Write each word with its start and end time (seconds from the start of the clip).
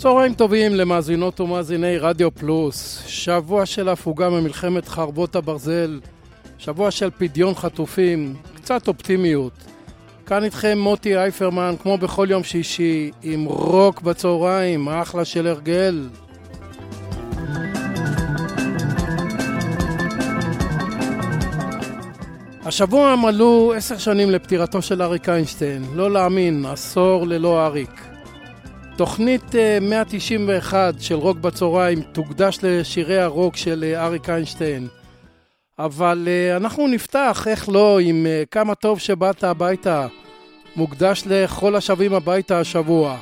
צהריים 0.00 0.34
טובים 0.34 0.74
למאזינות 0.74 1.40
ומאזיני 1.40 1.98
רדיו 1.98 2.34
פלוס. 2.34 3.02
שבוע 3.06 3.66
של 3.66 3.88
הפוגה 3.88 4.30
ממלחמת 4.30 4.88
חרבות 4.88 5.36
הברזל. 5.36 6.00
שבוע 6.58 6.90
של 6.90 7.10
פדיון 7.18 7.54
חטופים. 7.54 8.34
קצת 8.54 8.88
אופטימיות. 8.88 9.52
כאן 10.26 10.44
איתכם 10.44 10.78
מוטי 10.78 11.16
אייפרמן, 11.16 11.74
כמו 11.82 11.98
בכל 11.98 12.26
יום 12.30 12.44
שישי, 12.44 13.10
עם 13.22 13.44
רוק 13.44 14.00
בצהריים, 14.02 14.88
אחלה 14.88 15.24
של 15.24 15.46
הרגל. 15.46 16.08
השבוע 22.64 23.16
מלאו 23.16 23.72
עשר 23.72 23.98
שנים 23.98 24.30
לפטירתו 24.30 24.82
של 24.82 25.02
אריק 25.02 25.28
איינשטיין. 25.28 25.84
לא 25.94 26.10
להאמין, 26.10 26.64
עשור 26.64 27.26
ללא 27.26 27.66
אריק. 27.66 28.09
תוכנית 29.00 29.54
191 29.80 30.94
של 31.00 31.14
רוק 31.14 31.38
בצהריים 31.38 32.02
תוקדש 32.02 32.58
לשירי 32.62 33.20
הרוק 33.20 33.56
של 33.56 33.94
אריק 33.96 34.28
איינשטיין. 34.28 34.88
אבל 35.78 36.28
אנחנו 36.56 36.86
נפתח, 36.88 37.46
איך 37.50 37.68
לא, 37.68 38.00
עם 38.00 38.26
כמה 38.50 38.74
טוב 38.74 38.98
שבאת 38.98 39.44
הביתה. 39.44 40.06
מוקדש 40.76 41.22
לכל 41.26 41.76
השבים 41.76 42.14
הביתה 42.14 42.60
השבוע. 42.60 43.16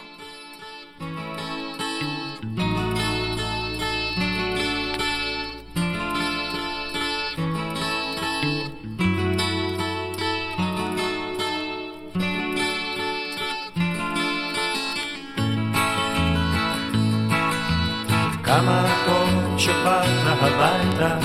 כמה 18.49 18.85
טוב 19.07 19.59
שבאת 19.59 20.07
הביתה, 20.27 21.19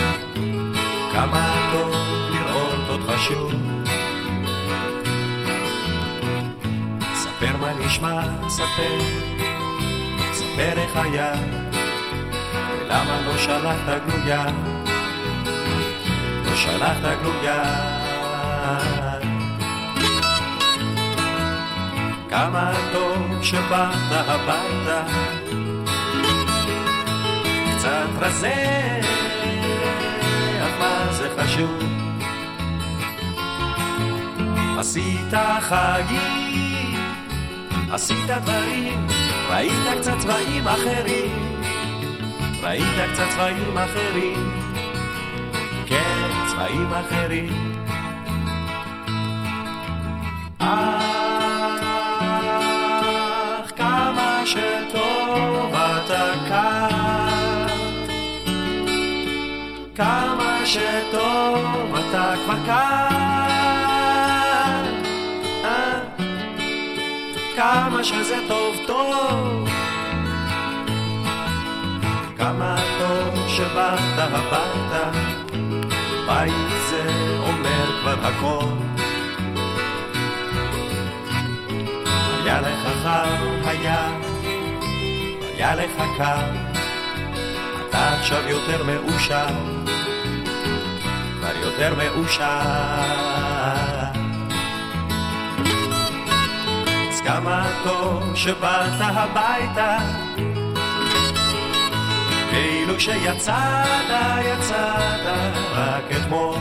כמה 1.14 1.70
טוב 1.72 1.96
לראות 2.30 2.90
אותך 2.90 3.22
שוב. 3.22 3.54
ספר 7.14 7.58
מה 7.62 7.74
נשמע, 7.86 8.22
ספר, 8.50 9.00
ספר 10.34 10.74
איך 10.78 10.96
היה, 10.96 11.34
ולמה 12.80 13.22
לא 13.26 13.38
שלחת 13.38 14.02
גלויה, 14.08 14.46
לא 16.46 16.56
שלחת 16.56 17.20
גלויה. 17.22 17.64
כמה 22.30 22.72
טוב 22.92 23.44
שבאת 23.44 24.12
הביתה, 24.12 25.04
קצת 27.84 28.10
רזה, 28.20 29.00
אך 30.64 30.80
מה 30.80 31.08
זה 31.12 31.30
חשוב? 31.38 31.84
עשית 34.80 35.34
חגים, 35.60 37.00
עשית 37.92 38.28
דברים, 38.28 39.08
ראית 39.50 40.00
קצת 40.00 40.18
צבעים 40.20 40.68
אחרים, 40.68 41.62
ראית 42.62 43.12
קצת 43.14 43.30
צבעים 43.34 43.78
אחרים, 43.78 44.52
כן, 45.86 46.30
צבעים 46.48 46.94
אחרים. 46.94 47.74
אך 50.60 51.03
כמה 59.96 60.62
שטוב 60.66 61.96
אתה 61.96 62.34
כבר 62.46 62.66
כאן, 62.66 63.94
אה? 65.64 66.00
כמה 67.56 68.04
שזה 68.04 68.36
טוב 68.48 68.76
טוב, 68.88 69.70
כמה 72.38 72.76
טוב 73.00 73.48
שבאת 73.48 74.18
הביתה, 74.18 75.12
בית 76.28 76.54
זה 76.90 77.04
אומר 77.40 78.02
כבר 78.02 78.28
הכל. 78.28 78.66
היה 82.44 82.62
לך 82.62 82.88
חם, 83.04 83.68
היה, 83.68 84.10
היה 85.56 85.76
לך 85.76 86.02
קר, 86.18 86.73
אתה 87.94 88.14
עכשיו 88.14 88.50
יותר 88.50 88.84
מאושר. 88.84 89.48
כבר 91.40 91.58
יותר 91.62 91.96
מאושר. 91.96 92.44
אז 97.10 97.22
כמה 97.26 97.66
טוב 97.84 98.36
שבאת 98.36 99.00
הביתה, 99.00 99.98
כאילו 102.52 103.00
שיצאת, 103.00 104.10
יצאת 104.42 105.26
רק 105.74 106.04
אתמול. 106.18 106.58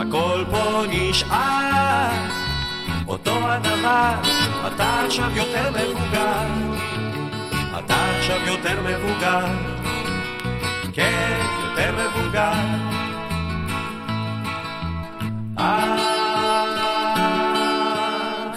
הכל 0.00 0.44
פה 0.50 0.82
נשאר, 0.88 2.08
אותו 3.08 3.50
הדבר, 3.50 4.14
אתה 4.66 5.00
עכשיו 5.06 5.30
יותר 5.36 5.70
מבוגר, 5.70 6.74
עכשיו 8.24 8.40
יותר 8.46 8.80
מבוגר. 8.80 9.46
כן, 10.92 11.40
יותר 11.64 11.92
מבוגר. 11.92 12.52
אך 15.56 16.00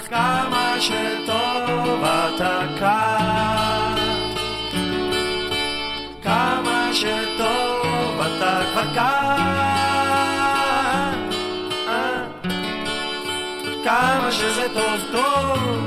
כמה 0.10 0.76
שטוב 0.80 2.04
אתה 2.04 2.62
כאן, 2.80 3.96
כמה 6.24 6.90
שטוב 6.94 8.22
אתה 8.22 8.62
כבר 8.72 8.94
כאן, 8.96 9.20
אה? 11.88 12.24
כמה 13.84 14.32
שזה 14.32 14.68
טוב 14.74 15.02
טוב. 15.12 15.87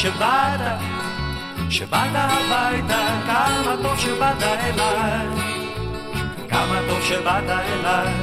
שבאת, 0.00 0.60
שבאת 1.70 2.10
הביתה, 2.14 3.08
כמה 3.26 3.74
טוב 3.82 3.98
שבאת 3.98 4.42
אליי. 4.42 5.26
כמה 6.48 6.80
טוב 6.88 7.02
שבאת 7.02 7.50
אליי. 7.50 8.14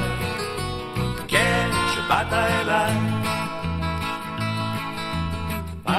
כן, 1.28 1.70
שבאת 1.94 2.32
אליי. 2.32 2.92
אך 5.84 5.96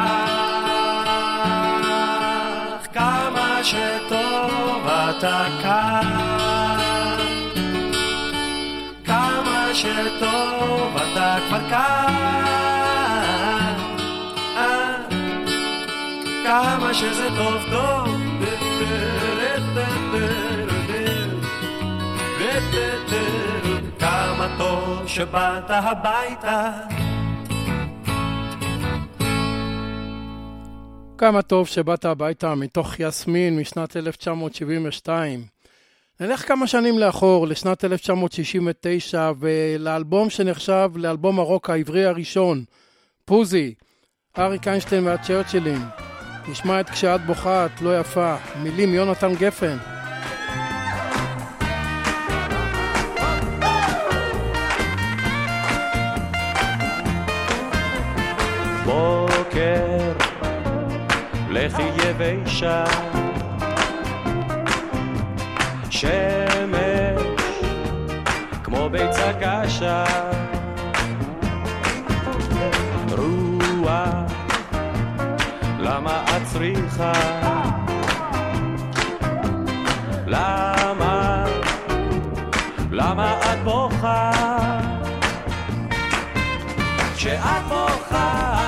כמה 2.94 3.60
שטוב 3.64 4.88
אתה 4.88 5.46
כאן, 5.62 7.18
כמה 9.06 9.70
שטוב 9.74 10.98
אתה 10.98 11.38
כבר 11.48 11.70
כאן. 11.70 12.69
כמה 16.50 16.94
שזה 16.94 17.28
טוב 17.38 17.62
טוב. 17.72 18.08
כמה 24.00 24.56
טוב 24.58 25.08
שבאת 25.08 25.70
הביתה. 25.70 26.72
כמה 31.18 31.42
טוב 31.42 31.68
שבאת 31.68 32.06
הביתה 32.06 32.56
מתוך 32.56 33.00
יסמין 33.00 33.60
משנת 33.60 33.98
1972. 33.98 35.44
נלך 36.20 36.48
כמה 36.48 36.68
שנים 36.68 37.00
לאחור, 37.00 37.48
לשנת 37.48 37.86
1969, 37.86 39.32
ולאלבום 39.40 40.30
שנחשב 40.30 40.90
לאלבום 40.96 41.40
הרוק 41.40 41.70
העברי 41.70 42.06
הראשון, 42.06 42.64
פוזי, 43.26 43.74
אריק 44.38 44.68
איינשטיין 44.68 45.08
והצ'רצ'ילים. 45.08 46.09
נשמע 46.48 46.80
את 46.80 46.90
כשאת 46.90 47.26
בוכה, 47.26 47.66
את 47.66 47.82
לא 47.82 48.00
יפה, 48.00 48.36
מילים 48.64 48.94
יונתן 48.94 49.36
גפן. 49.36 49.78
בוקר, 58.86 60.14
לכי 61.50 61.82
יבשה 61.82 62.84
שמש 65.90 67.22
כמו 68.64 68.90
ביצה 68.90 69.32
קשה. 69.42 70.04
רוח 73.18 74.32
למה 75.80 76.29
צריכה. 76.60 77.14
למה? 80.28 81.46
למה 82.92 83.34
את 83.34 83.64
בוכה? 83.64 84.32
כשאת 87.16 87.64
בוכה 87.70 88.59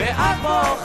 כשאת 0.00 0.16
בוכה 0.42 0.79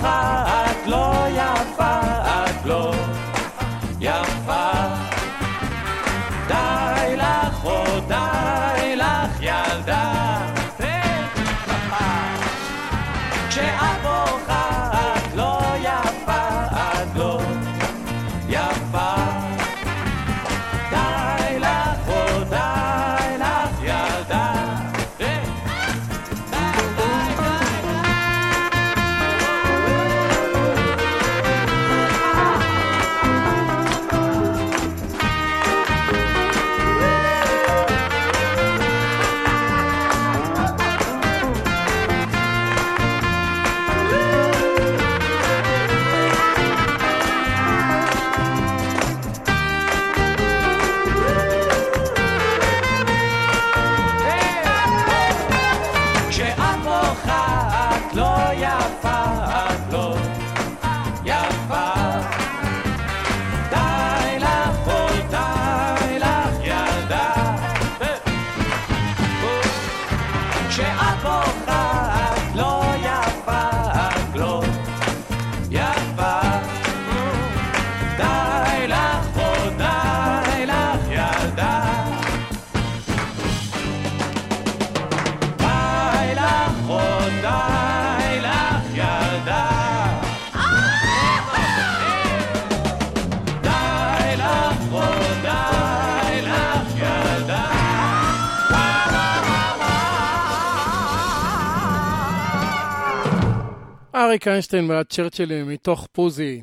אריק 104.36 104.48
איינשטיין 104.48 104.90
והצ'רצ'ילים 104.90 105.68
מתוך 105.70 106.08
פוזי. 106.12 106.62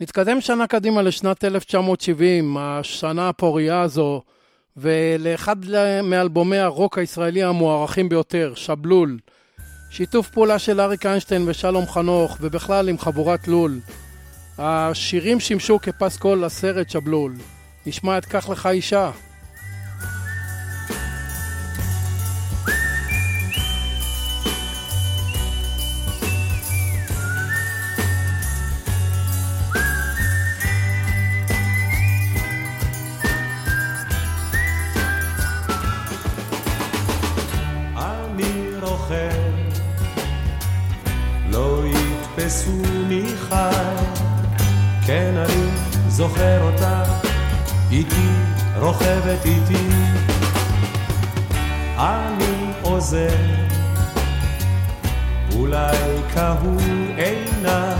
נתקדם 0.00 0.40
שנה 0.40 0.66
קדימה 0.66 1.02
לשנת 1.02 1.44
1970, 1.44 2.56
השנה 2.60 3.28
הפורייה 3.28 3.80
הזו, 3.80 4.22
ולאחד 4.76 5.56
מאלבומי 6.02 6.58
הרוק 6.58 6.98
הישראלי 6.98 7.42
המוערכים 7.42 8.08
ביותר, 8.08 8.52
שבלול. 8.54 9.18
שיתוף 9.90 10.30
פעולה 10.30 10.58
של 10.58 10.80
אריק 10.80 11.06
איינשטיין 11.06 11.48
ושלום 11.48 11.86
חנוך, 11.86 12.36
ובכלל 12.40 12.88
עם 12.88 12.98
חבורת 12.98 13.48
לול. 13.48 13.80
השירים 14.58 15.40
שימשו 15.40 15.78
כפסקול 15.82 16.44
לסרט 16.44 16.90
שבלול. 16.90 17.34
נשמע 17.86 18.18
את 18.18 18.24
"קח 18.24 18.48
לך 18.48 18.66
אישה". 18.66 19.10
רוכבת 48.98 49.44
איתי. 49.44 49.88
אני 51.98 52.72
עוזר, 52.82 53.28
אולי 55.56 55.96
קהו 56.34 56.76
עיניי, 57.16 57.97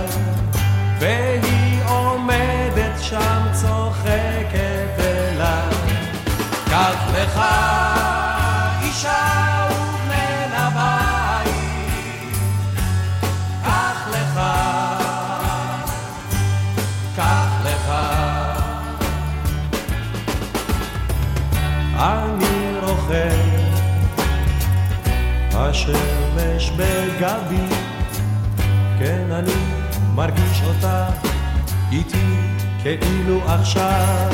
כאילו 32.97 33.41
עכשיו 33.47 34.31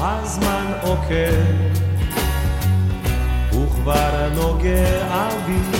הזמן 0.00 0.72
עוקב 0.82 1.74
וכבר 3.50 4.28
נוגע 4.34 5.28
בי 5.46 5.78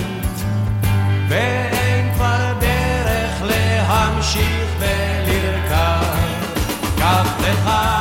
ואין 1.29 2.13
כבר 2.13 2.53
דרך 2.59 3.41
להמשיך 3.41 4.69
ולרכב 4.79 6.05
קח 6.97 7.27
לך 7.41 7.94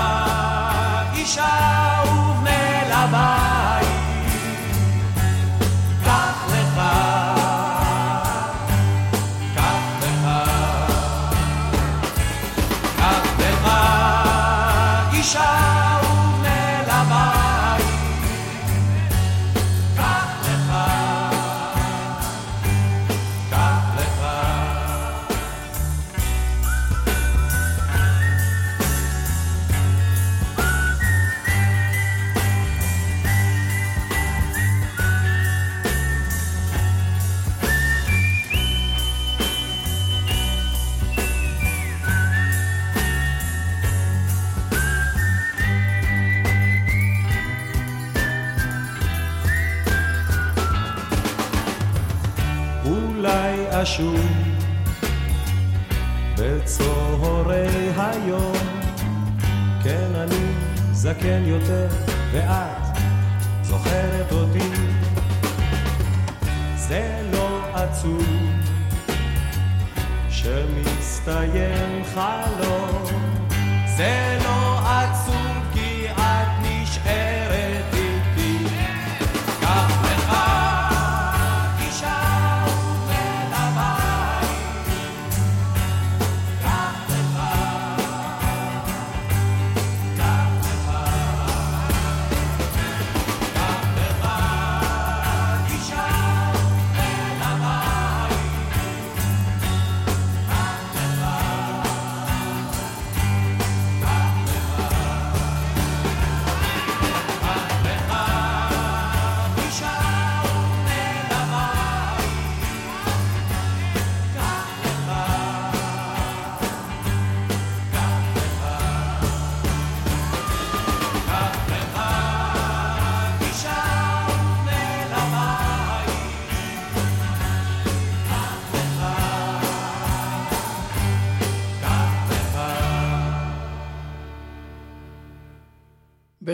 זקן 61.25 61.45
יותר 61.47 61.87
ואת 62.33 62.99
זוכרת 63.63 64.33
אותי. 64.33 64.71
זה 66.77 67.23
לא 67.33 67.61
עצוב 67.75 68.27
שמסתיים 70.31 72.05
חלום. 72.15 73.05
זה 73.97 74.39
לא 74.45 74.74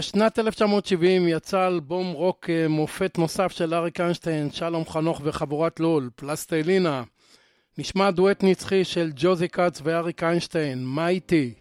בשנת 0.01 0.39
1970 0.39 1.29
יצא 1.29 1.67
אלבום 1.67 2.13
רוק 2.13 2.51
אה, 2.51 2.69
מופת 2.69 3.19
נוסף 3.19 3.53
של 3.53 3.75
אריק 3.75 4.01
איינשטיין, 4.01 4.51
שלום 4.51 4.85
חנוך 4.87 5.21
וחבורת 5.25 5.81
לול, 5.81 6.11
פלסטלינה. 6.15 7.03
נשמע 7.79 8.11
דואט 8.11 8.45
נצחי 8.45 8.85
של 8.85 9.11
ג'וזי 9.17 9.49
כץ 9.49 9.81
ואריק 9.85 10.23
איינשטיין, 10.23 10.85
מה 10.85 11.09
איתי? 11.09 11.55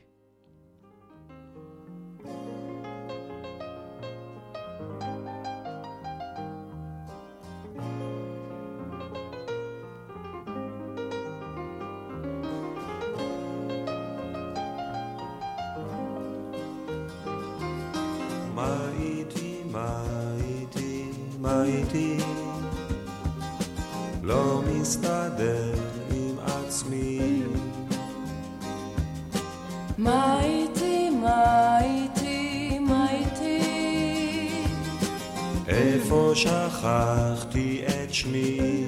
מה 18.59 18.77
איתי, 18.99 19.61
מה 19.71 20.03
איתי, 20.37 21.11
מה 21.39 21.63
איתי? 21.63 22.17
לא 24.23 24.61
מסתדר 24.67 25.73
עם 26.11 26.35
עצמי. 26.39 27.41
מה 29.97 30.39
איתי, 30.43 31.09
מה 31.09 31.79
איתי, 31.81 32.79
מה 32.79 33.11
איתי? 33.11 33.59
איפה 35.67 36.31
שכחתי 36.35 37.81
את 37.87 38.13
שמי? 38.13 38.87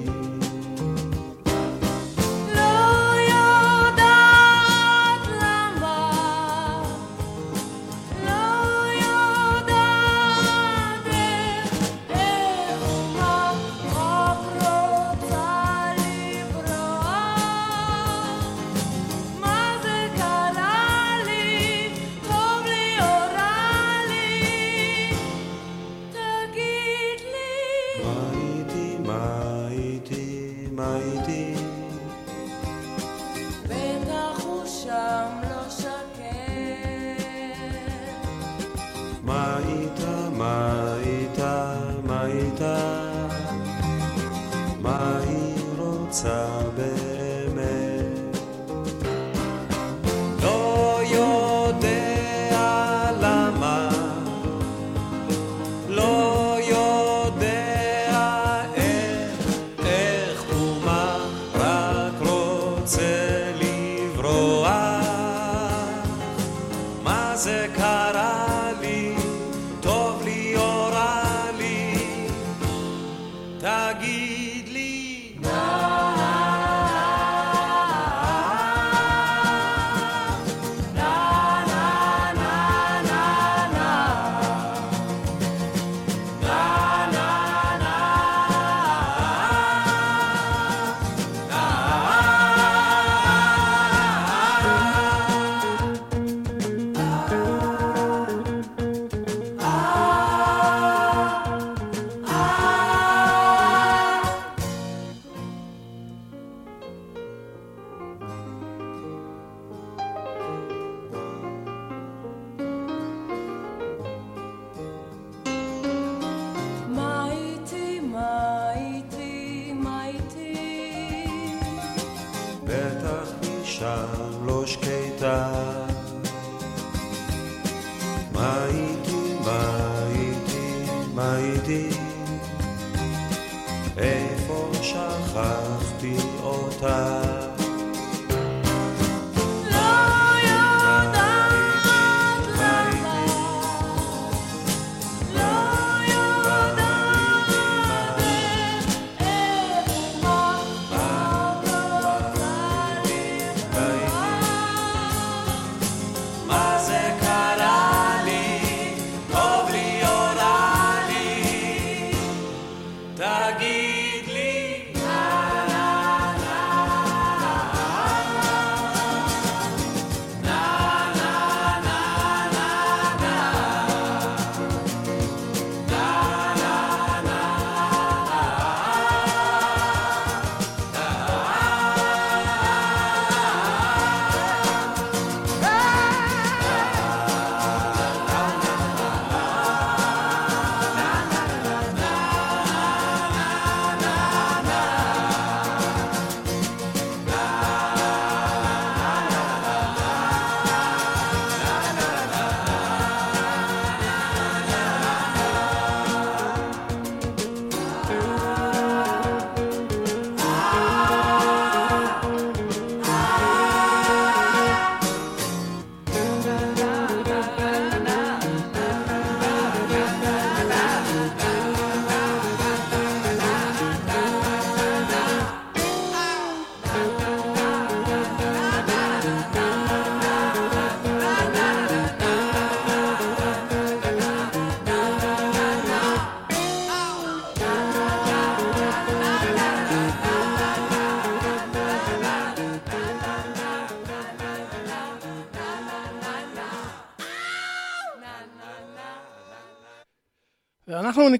איתי, 30.84 31.51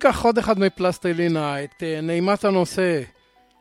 ניקח 0.05 0.25
עוד 0.25 0.39
אחד 0.39 0.59
מפלסטלינה, 0.59 1.65
את 1.65 1.83
אה, 1.83 2.01
נעימת 2.01 2.45
הנושא. 2.45 3.03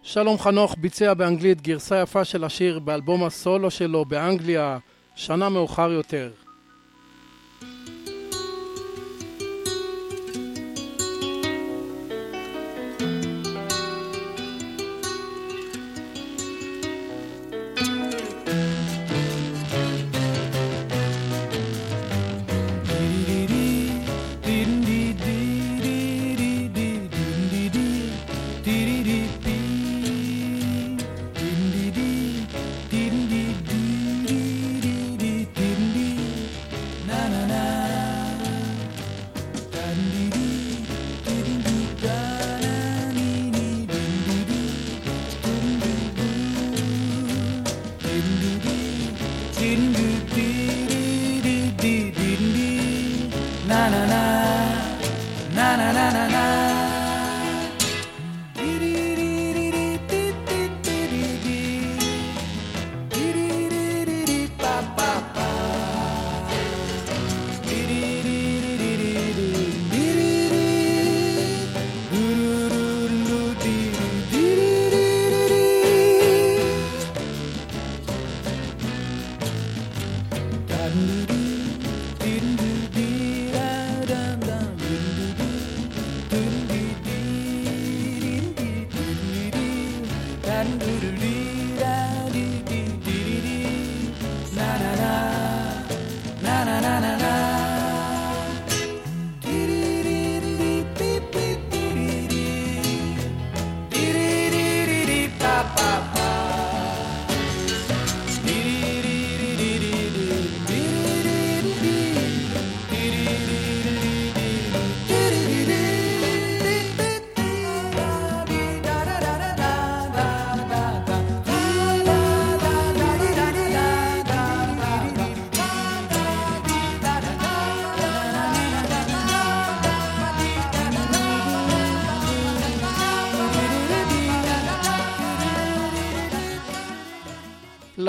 שלום 0.03 0.37
חנוך 0.37 0.75
ביצע 0.77 1.13
באנגלית 1.13 1.61
גרסה 1.61 2.01
יפה 2.01 2.25
של 2.25 2.43
השיר 2.43 2.79
באלבום 2.79 3.23
הסולו 3.23 3.71
שלו 3.71 4.05
באנגליה, 4.05 4.77
שנה 5.15 5.49
מאוחר 5.49 5.91
יותר. 5.91 6.31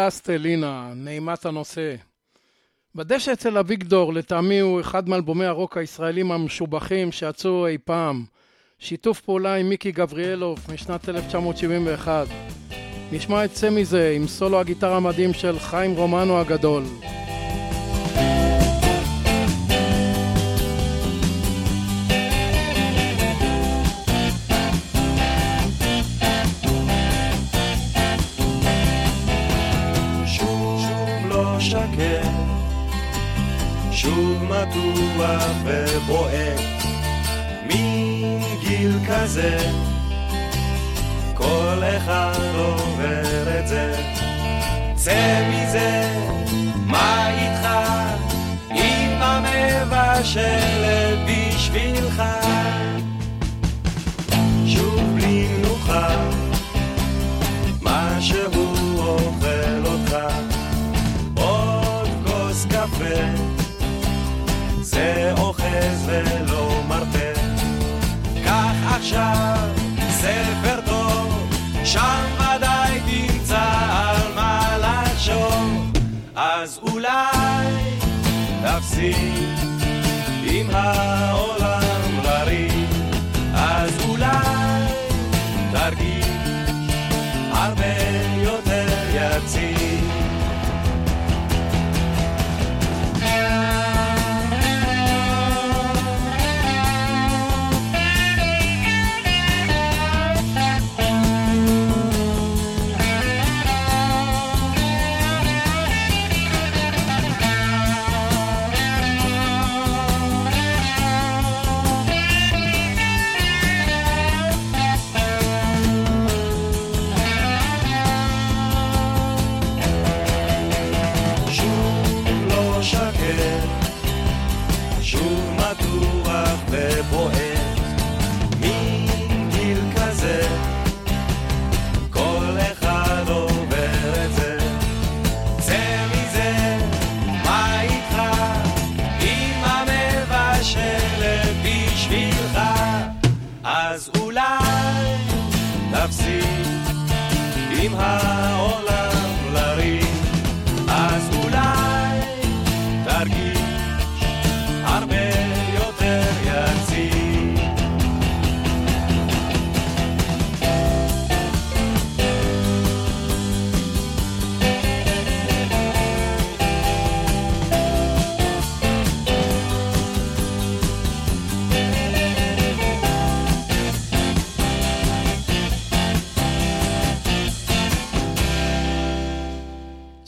פלסטלינה, 0.02 0.92
נעימת 0.96 1.46
הנושא. 1.46 1.94
בדשא 2.94 3.32
אצל 3.32 3.58
אביגדור, 3.58 4.14
לטעמי 4.14 4.58
הוא 4.60 4.80
אחד 4.80 5.08
מאלבומי 5.08 5.44
הרוק 5.44 5.76
הישראלים 5.76 6.32
המשובחים 6.32 7.12
שיצאו 7.12 7.66
אי 7.66 7.78
פעם. 7.84 8.24
שיתוף 8.78 9.20
פעולה 9.20 9.54
עם 9.54 9.68
מיקי 9.68 9.92
גבריאלוב 9.92 10.58
משנת 10.74 11.08
1971. 11.08 12.26
נשמע 13.12 13.44
את 13.44 13.54
סמי 13.54 13.84
זה 13.84 14.12
עם 14.16 14.26
סולו 14.26 14.60
הגיטרה 14.60 14.96
המדהים 14.96 15.34
של 15.34 15.58
חיים 15.58 15.92
רומנו 15.92 16.38
הגדול. 16.38 16.82
מתוח 34.62 35.46
ובועט, 35.64 36.60
מין 37.66 38.42
גיל 38.60 38.92
כזה, 39.08 39.58
כל 41.34 41.82
אחד 41.96 42.38
עובר 42.54 43.58
את 43.58 43.68
זה. 43.68 43.94
צא 44.94 45.48
מזה, 45.50 46.16
מה 46.86 47.30
איתך? 47.30 47.68
אמא 48.70 49.40
מבשלת 49.40 51.18
בשבילך. 51.26 52.22
שם 71.92 72.24
ודאי 72.36 73.00
תמצא 73.00 73.68
על 73.90 74.32
מה 74.34 74.78
לחשוב. 74.78 75.92
אז 76.36 76.80
אולי 76.82 77.66
תפסיק 78.64 79.16
עם 80.44 80.70
העולם 80.72 82.20
לריב, 82.24 82.90
אז 83.54 83.90
אולי 84.08 84.86
תרגיש 85.72 86.26
הרבה 87.52 88.01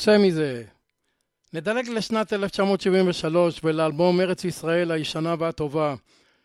צא 0.05 0.19
מזה. 0.19 0.63
נדלג 1.53 1.89
לשנת 1.89 2.33
1973 2.33 3.61
ולאלבום 3.65 4.21
ארץ 4.21 4.45
ישראל 4.45 4.91
הישנה 4.91 5.35
והטובה. 5.39 5.95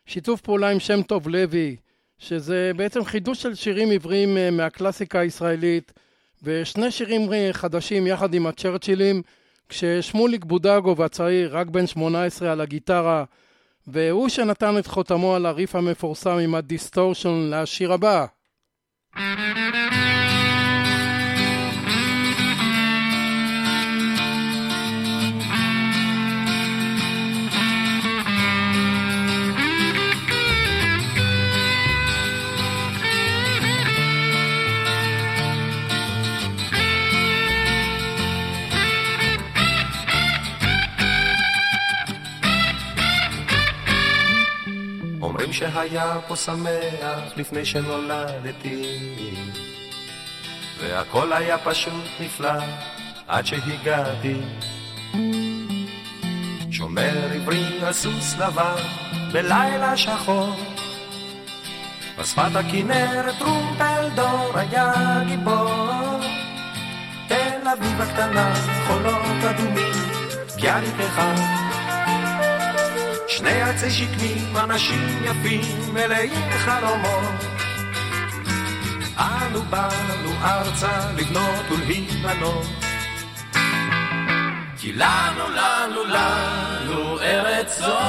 שיתוף 0.05 0.41
פעולה 0.41 0.69
עם 0.69 0.79
שם 0.79 1.01
טוב 1.01 1.27
לוי, 1.27 1.75
שזה 2.17 2.71
בעצם 2.75 3.05
חידוש 3.05 3.41
של 3.41 3.55
שירים 3.55 3.91
עבריים 3.91 4.37
אה, 4.37 4.51
מהקלאסיקה 4.51 5.19
הישראלית, 5.19 5.91
ושני 6.43 6.91
שירים 6.91 7.33
אה, 7.33 7.49
חדשים 7.51 8.07
יחד 8.07 8.33
עם 8.33 8.47
הצ'רצ'ילים, 8.47 9.21
כששמוליק 9.69 10.45
בודגוב 10.45 11.03
הצעיר, 11.03 11.57
רק 11.57 11.67
בן 11.67 11.87
18 11.87 12.51
על 12.51 12.61
הגיטרה, 12.61 13.23
והוא 13.87 14.29
שנתן 14.29 14.77
את 14.77 14.87
חותמו 14.87 15.35
על 15.35 15.45
הריף 15.45 15.75
המפורסם 15.75 16.37
עם 16.37 16.55
ה 16.55 16.64
distortion 16.64 17.49
לשיר 17.51 17.93
הבא. 17.93 18.25
אומרים 45.39 45.53
שהיה 45.53 46.17
פה 46.27 46.35
שמח 46.35 47.37
לפני 47.37 47.65
שנולדתי. 47.65 48.97
והכל 50.81 51.33
היה 51.33 51.57
פשוט 51.57 52.03
נפלא 52.19 52.51
עד 53.27 53.45
שהגעתי. 53.45 54.41
שומר 56.71 57.33
עברי 57.35 57.79
על 57.85 57.93
סוס 57.93 58.37
לבן 58.37 58.83
בלילה 59.31 59.97
שחור. 59.97 60.55
בשפת 62.19 62.55
הכנרת 62.55 63.35
טרומפלדור 63.39 64.51
היה 64.53 64.93
גיבור. 65.27 66.19
תל 67.27 67.67
אביב 67.73 68.01
הקטנה 68.01 68.53
חולות 68.87 69.43
אדומים 69.49 69.93
ביאליק 70.55 70.99
אחד 70.99 71.68
שני 73.39 73.61
עצי 73.61 73.91
שקמים, 73.91 74.57
אנשים 74.57 75.23
יפים, 75.23 75.93
מלאים 75.93 76.51
חלומות. 76.51 77.45
אנו 79.17 79.61
באנו 79.61 80.31
ארצה 80.41 81.11
לבנות 81.17 81.71
ולהיבנות. 81.71 82.65
כי 84.77 84.93
לנו, 84.93 85.49
לנו, 85.49 86.03
לנו 86.03 87.19
ארץ 87.21 87.79
זו. 87.79 87.99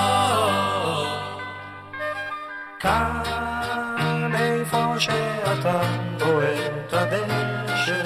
כאן 2.80 4.32
איפה 4.34 4.94
שאתה 4.98 5.80
רואה 6.20 6.66
את 6.66 6.92
הדשא, 6.92 8.02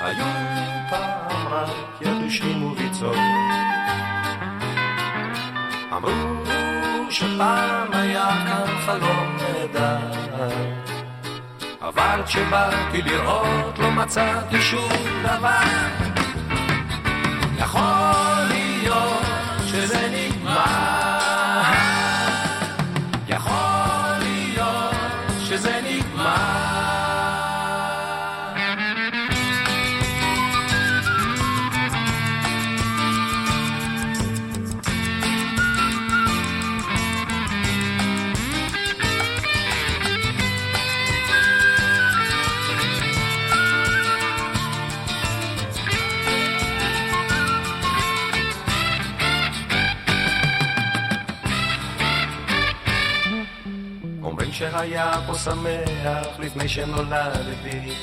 היו 0.00 0.24
פעם 0.90 1.46
רק 1.52 1.70
יבשים 2.00 2.62
וביצות. 2.62 3.16
אמרו 5.92 6.39
שפעם 7.10 7.92
היה 7.92 8.28
כאן 8.28 8.78
חלום 8.86 9.36
נהדר. 9.36 9.98
אבל 11.80 12.22
כשבאתי 12.26 13.02
לראות 13.02 13.78
לא 13.78 13.90
מצאתי 13.90 14.60
שום 14.60 14.92
דבר 15.22 15.99
שהיה 54.80 55.12
פה 55.26 55.34
שמח 55.34 56.38
לפני 56.38 56.68
שנולדתי. 56.68 57.94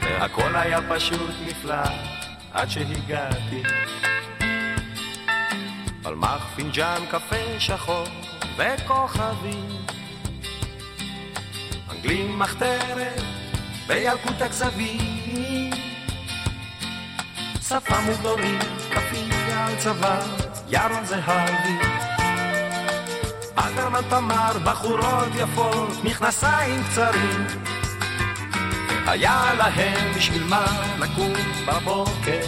והכל 0.00 0.56
היה 0.56 0.78
פשוט 0.90 1.30
נפלא 1.46 1.84
עד 2.52 2.70
שהגעתי. 2.70 3.62
פלמח 6.02 6.46
פינג'אן 6.56 7.02
קפה 7.10 7.58
שחור 7.58 8.04
וכוכבים. 8.56 9.76
אנגלים 11.90 12.38
מחתרת 12.38 13.22
בילקוט 13.86 14.42
הכזבים. 14.42 15.70
שפם 17.60 18.08
וגדולים, 18.08 18.58
כפייה 18.90 19.66
על 19.66 19.76
צוואר, 19.78 20.22
ירון 20.68 21.04
זהבי. 21.04 22.11
אלתרמן 23.58 24.02
תמר, 24.08 24.58
בחורות 24.64 25.28
יפות, 25.34 26.04
מכנסיים 26.04 26.82
קצרים. 26.84 27.46
היה 29.06 29.54
להם 29.58 30.12
בשביל 30.16 30.44
מה 30.44 30.66
לקום 30.98 31.32
בבוקר. 31.66 32.40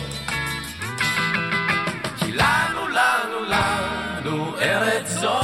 כי 2.18 2.32
לנו, 2.32 2.88
לנו, 2.88 3.44
לנו 3.48 4.56
ארץ 4.56 5.08
זו. 5.08 5.40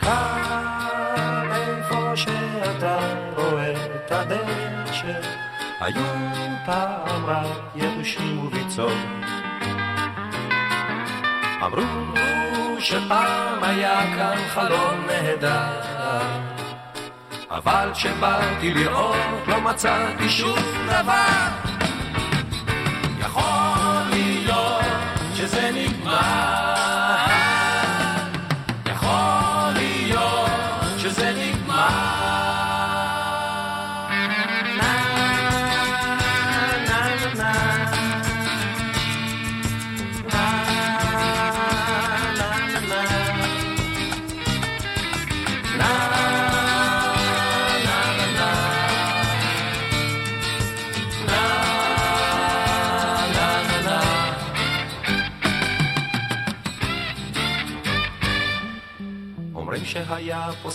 כאן 0.00 1.48
איפה 1.52 2.16
שאתה 2.16 2.98
רואה 3.36 3.72
את 3.72 4.12
הדשא, 4.12 5.20
היו 5.80 6.04
פעם 6.66 7.26
רק 7.26 7.46
יבושים 7.74 8.46
וביצות. 8.46 8.92
אמרו 11.62 12.14
שפעם 12.80 13.64
היה 13.64 14.00
כאן 14.16 14.36
חלום 14.48 15.06
נהדר, 15.06 15.80
אבל 17.50 17.90
כשבאתי 17.94 18.74
לראות 18.74 19.16
לא 19.46 19.60
מצאתי 19.60 20.28
שום 20.28 20.58
דבר. 20.86 21.48
יכול 23.18 24.02
להיות 24.10 24.84
שזה 25.34 25.70
נגמר, 25.74 26.63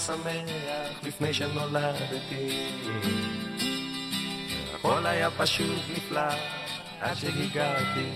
שמח 0.06 1.04
לפני 1.04 1.34
שנולדתי 1.34 2.68
הכל 4.76 5.06
היה 5.06 5.32
פשוט 5.32 5.80
נפלא 5.98 6.22
עד 7.02 7.16
שהגעתי 7.16 8.10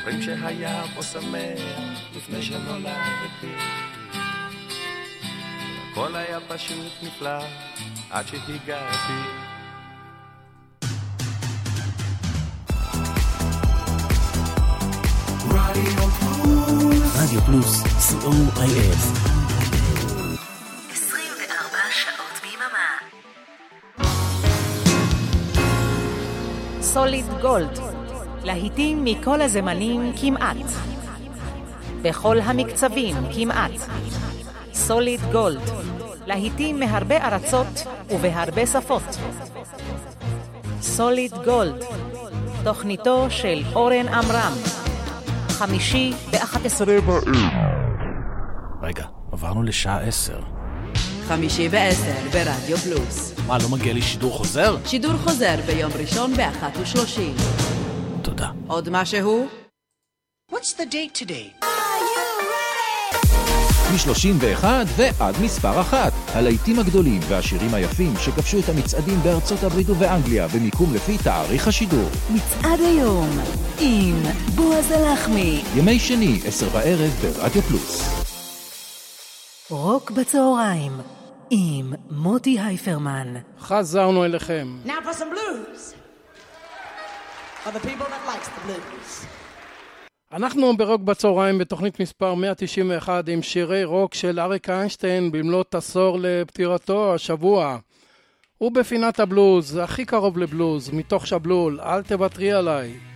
אומרים 0.00 0.22
שהיה 0.22 0.82
פה 0.94 1.02
שמח 1.02 1.60
לפני 2.16 2.42
שנולדתי. 2.42 3.54
הכל 5.92 6.16
היה 6.16 6.38
פשוט 6.48 6.92
נפלא 7.02 7.38
עד 8.10 8.26
שהגעתי. 8.26 9.49
רדיו 17.30 17.42
פלוס, 17.42 17.82
co.il. 17.82 18.96
24 20.92 21.78
שעות 21.90 22.40
ביממה. 22.42 22.90
סוליד 26.80 27.24
גולד, 27.40 27.78
להיטים 28.44 29.04
מכל 29.04 29.40
הזמנים 29.40 30.12
כמעט. 30.20 30.56
בכל 32.02 32.38
המקצבים 32.40 33.16
כמעט. 33.34 33.70
סוליד 34.74 35.20
גולד, 35.32 35.70
להיטים 36.26 36.80
מהרבה 36.80 37.16
ארצות 37.16 37.86
ובהרבה 38.10 38.66
שפות. 38.66 39.16
סוליד 40.80 41.32
גולד, 41.44 41.84
תוכניתו 42.64 43.26
של 43.30 43.62
אורן 43.74 44.08
עמרם, 44.08 44.52
חמישי 45.60 46.12
ב-11 46.30 46.90
רגע, 48.82 49.06
עברנו 49.32 49.62
לשעה 49.62 50.00
עשר. 50.00 50.40
חמישי 51.28 51.68
בעשר 51.68 52.28
ברדיו 52.32 52.76
פלוס. 52.76 53.34
מה, 53.46 53.58
לא 53.58 53.68
מגיע 53.68 53.92
לי 53.92 54.02
שידור 54.02 54.32
חוזר? 54.32 54.76
שידור 54.86 55.12
חוזר 55.12 55.56
ביום 55.66 55.92
ראשון 56.00 56.36
באחת 56.36 56.72
ושלושים. 56.82 57.34
תודה. 58.22 58.48
עוד 58.66 58.88
משהו? 58.90 59.48
What's 60.52 60.74
the 60.76 60.86
date 60.92 61.24
today? 61.24 61.69
מ-31 63.90 64.64
ועד 64.96 65.34
מספר 65.42 65.80
אחת. 65.80 66.12
הלהיטים 66.34 66.78
הגדולים 66.78 67.20
והשירים 67.28 67.74
היפים 67.74 68.14
שכבשו 68.16 68.58
את 68.58 68.68
המצעדים 68.68 69.18
בארצות 69.22 69.62
הברית 69.62 69.90
ובאנגליה 69.90 70.48
במיקום 70.48 70.94
לפי 70.94 71.18
תאריך 71.18 71.68
השידור. 71.68 72.08
מצעד 72.30 72.80
היום 72.80 73.28
עם 73.80 74.22
בועז 74.54 74.90
הלחמי. 74.90 75.62
ימי 75.76 75.98
שני, 75.98 76.40
עשר 76.46 76.68
בערב 76.68 77.10
ברדיו 77.22 77.62
פלוס. 77.62 78.20
רוק 79.70 80.10
בצהריים 80.10 80.92
עם 81.50 81.92
מוטי 82.10 82.60
הייפרמן. 82.60 83.34
חזרנו 83.60 84.24
אליכם. 84.24 84.78
Now 84.86 84.88
for 84.88 85.12
some 85.12 85.30
blues. 85.30 85.94
For 87.64 87.72
the 87.72 87.86
people 87.88 88.06
that 88.06 88.22
likes 88.26 88.48
the 88.48 88.60
blues. 88.66 89.39
אנחנו 90.32 90.76
ברוק 90.76 91.02
בצהריים 91.02 91.58
בתוכנית 91.58 92.00
מספר 92.00 92.34
191 92.34 93.28
עם 93.28 93.42
שירי 93.42 93.84
רוק 93.84 94.14
של 94.14 94.40
אריק 94.40 94.70
איינשטיין 94.70 95.32
במלאת 95.32 95.74
עשור 95.74 96.18
לפטירתו 96.20 97.14
השבוע. 97.14 97.78
ובפינת 98.60 99.20
הבלוז, 99.20 99.76
הכי 99.76 100.04
קרוב 100.04 100.38
לבלוז, 100.38 100.90
מתוך 100.90 101.26
שבלול, 101.26 101.80
אל 101.80 102.02
תוותרי 102.02 102.52
עליי. 102.52 103.09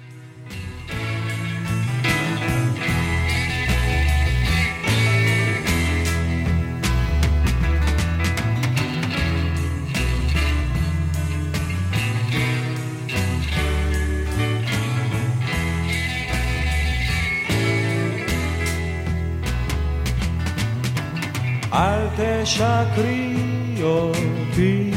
אל 21.75 22.07
תשקרי 22.17 23.37
אותי 23.83 24.91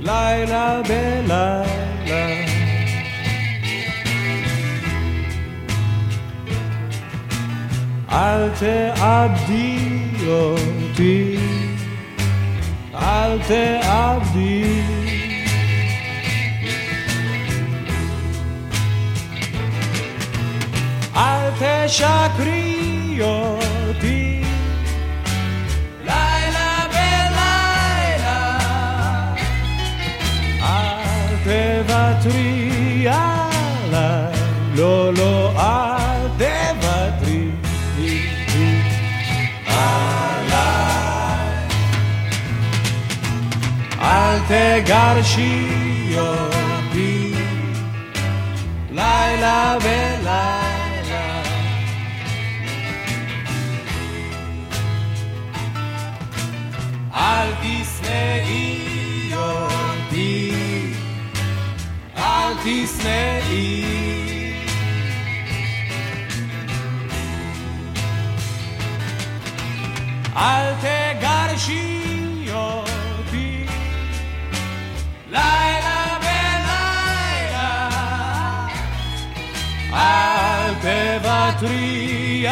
לילה 0.00 0.80
בלילה. 0.88 1.62
אל 8.12 8.48
תאבדי 8.60 9.78
אותי. 10.28 11.36
אל 12.94 13.38
תאבדי. 13.48 14.80
אל 21.16 21.50
תשקרי 21.58 23.18
אותי 23.20 23.85
תוותרי 33.06 33.12
עליי, 33.88 34.32
לא, 34.74 35.12
לא, 35.12 35.52
אל 35.58 36.28
תוותרי 36.38 37.50
עליי. 39.66 40.56
אל 44.00 44.38
תגרשי 44.48 46.16
אותי, 46.18 47.34
לילה 48.90 49.76
ולילה. 49.82 50.62
אל 57.14 57.48
תשנאי 57.62 58.85
תשנאי. 62.66 63.84
אל 70.36 70.74
תגרשי 70.80 72.48
אותי 72.52 73.66
לילה 75.30 76.18
בלילה 76.20 77.88
אל 79.92 80.74
תוותרי 80.74 82.46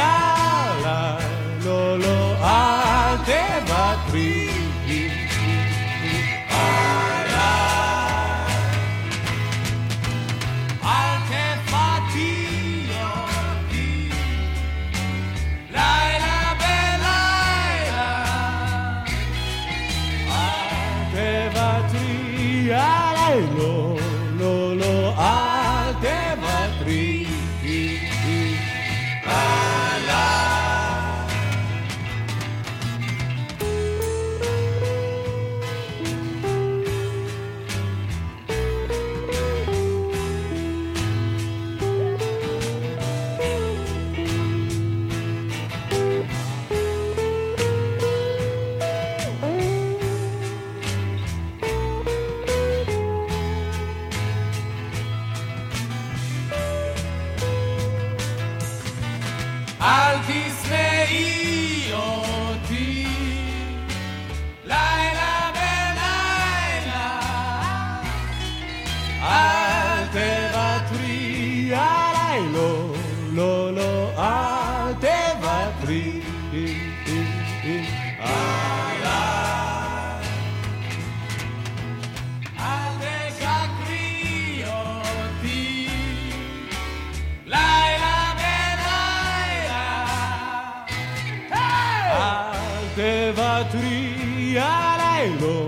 תוותרי 93.70 94.58
עליי 94.58 95.32
לא 95.40 95.63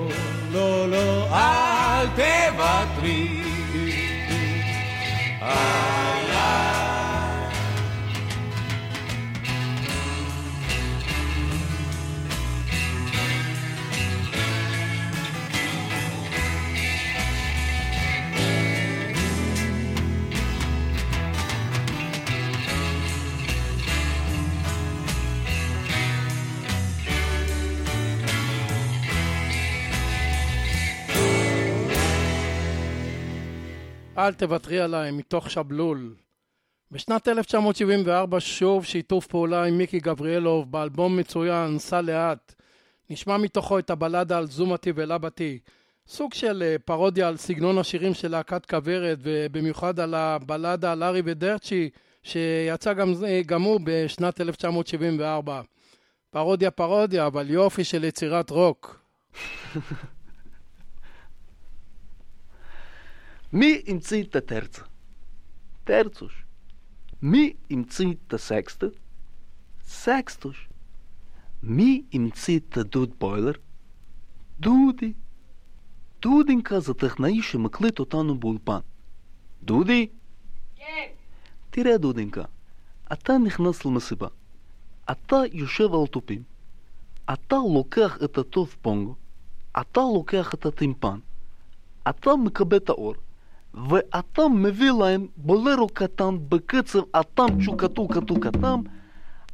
אל 34.19 34.35
תוותרי 34.35 34.81
עליי, 34.81 35.11
מתוך 35.11 35.51
שבלול. 35.51 36.15
בשנת 36.91 37.29
1974 37.29 38.41
שוב 38.41 38.85
שיתוף 38.85 39.27
פעולה 39.27 39.65
עם 39.65 39.79
מיקי 39.79 40.01
גבריאלוב 40.01 40.73
באלבום 40.73 41.17
מצוין, 41.17 41.79
סע 41.79 42.01
לאט. 42.01 42.55
נשמע 43.11 43.37
מתוכו 43.37 43.79
את 43.79 43.91
הבלדה 43.91 44.39
על 44.39 44.47
זומתי 44.47 44.93
ולבתי. 44.95 45.59
סוג 46.09 46.35
של 46.35 46.63
אה, 46.67 46.77
פרודיה 46.85 47.29
על 47.29 47.37
סגנון 47.37 47.79
השירים 47.79 48.15
של 48.15 48.31
להקת 48.31 48.67
כוורת, 48.67 49.19
ובמיוחד 49.23 50.01
על 50.01 50.15
הבלדה 50.15 50.93
על 50.93 51.03
ארי 51.03 51.23
ודרצ'י, 51.25 51.91
שיצא 52.23 52.93
גם, 52.93 53.13
גם 53.47 53.63
הוא 53.63 53.81
בשנת 53.85 54.41
1974. 54.41 55.61
פרודיה 56.31 56.71
פרודיה, 56.71 57.27
אבל 57.27 57.51
יופי 57.51 57.85
של 57.85 58.05
יצירת 58.05 58.51
רוק. 58.51 59.01
Mi 63.53 63.83
imcinta 63.87 64.41
terza. 64.41 64.87
Terțuș. 65.85 66.35
Mi 67.21 67.57
imcinta 67.69 68.37
sexta. 68.39 68.91
Sextuș. 69.85 70.67
Mi 71.63 72.05
imcinta 72.11 72.83
dud 72.83 73.13
boiler. 73.19 73.61
Дуди. 74.59 75.15
Дуденька 76.23 76.81
затъхнаише 76.81 77.59
мъклето 77.59 78.05
тано 78.05 78.35
булпан. 78.35 78.83
Дуди? 79.63 80.11
Тире, 81.71 81.99
Дуденька. 81.99 82.47
А 83.07 83.17
та 83.17 83.39
нехнасл 83.39 83.89
масиба. 83.91 84.31
А 85.07 85.15
та 85.15 85.47
юшевал 85.53 86.07
тупим. 86.07 86.45
А 87.27 87.37
та 87.37 87.59
локах 87.59 88.23
ататов 88.23 88.77
понго. 88.77 89.17
А 89.73 89.85
та 89.85 90.03
локах 90.03 90.55
ататимпан. 90.55 91.23
А 92.05 92.13
та 92.13 92.37
мкабета 92.37 92.95
ор. 92.99 93.19
Ve 93.77 94.03
atam 94.13 94.61
mevilaim 94.61 95.29
bolero 95.37 95.87
katan 95.87 96.39
bëkëcëv 96.51 97.05
atam 97.13 97.61
çukatu 97.61 98.09
katu 98.09 98.41
katam 98.41 98.85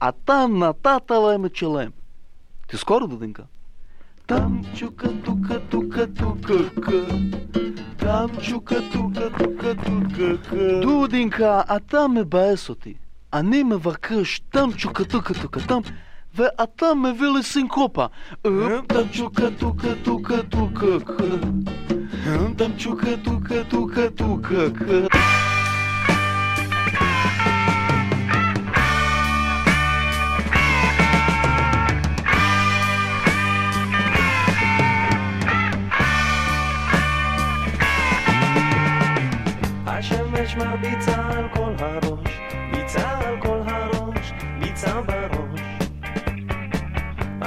atan 0.00 0.60
natatalaim 0.60 1.48
çelaim. 1.48 1.92
Ти 2.68 2.76
скоро, 2.76 3.06
Дудинка? 3.06 3.46
Там 4.26 4.64
чука 4.74 5.08
тука 5.24 5.60
тука 5.70 6.06
тука 6.06 6.70
ка. 6.80 7.06
Там 7.98 8.30
чука 8.40 8.80
тука 8.92 9.30
тука 9.30 9.74
тука 9.74 10.38
ка. 10.48 10.80
Дудинка, 10.80 11.64
а 11.68 11.80
там 11.80 12.16
е 12.16 12.24
баесоти. 12.24 12.98
А 13.30 13.42
не 13.42 13.64
ме 13.64 13.76
въркаш. 13.76 14.42
Там 14.52 14.72
чука 14.72 15.04
тука 15.04 15.34
тука 15.34 15.60
там. 15.60 15.82
Ве, 16.36 16.50
а 16.58 16.66
там 16.66 17.00
ме 17.00 17.12
вели 17.12 17.42
синкопа. 17.42 18.08
Там 18.88 19.08
чука 19.12 19.50
тука 19.50 19.96
тука 20.04 20.42
тука 20.42 21.00
ка. 21.00 21.40
Andam 22.26 22.76
ciucă, 22.76 23.16
tucă, 23.22 23.64
tucă, 23.68 24.00
tucă, 24.00 24.70
că... 24.70 25.06
השמש 39.84 40.56
מרביצה 40.56 41.48
ביצה 42.72 43.20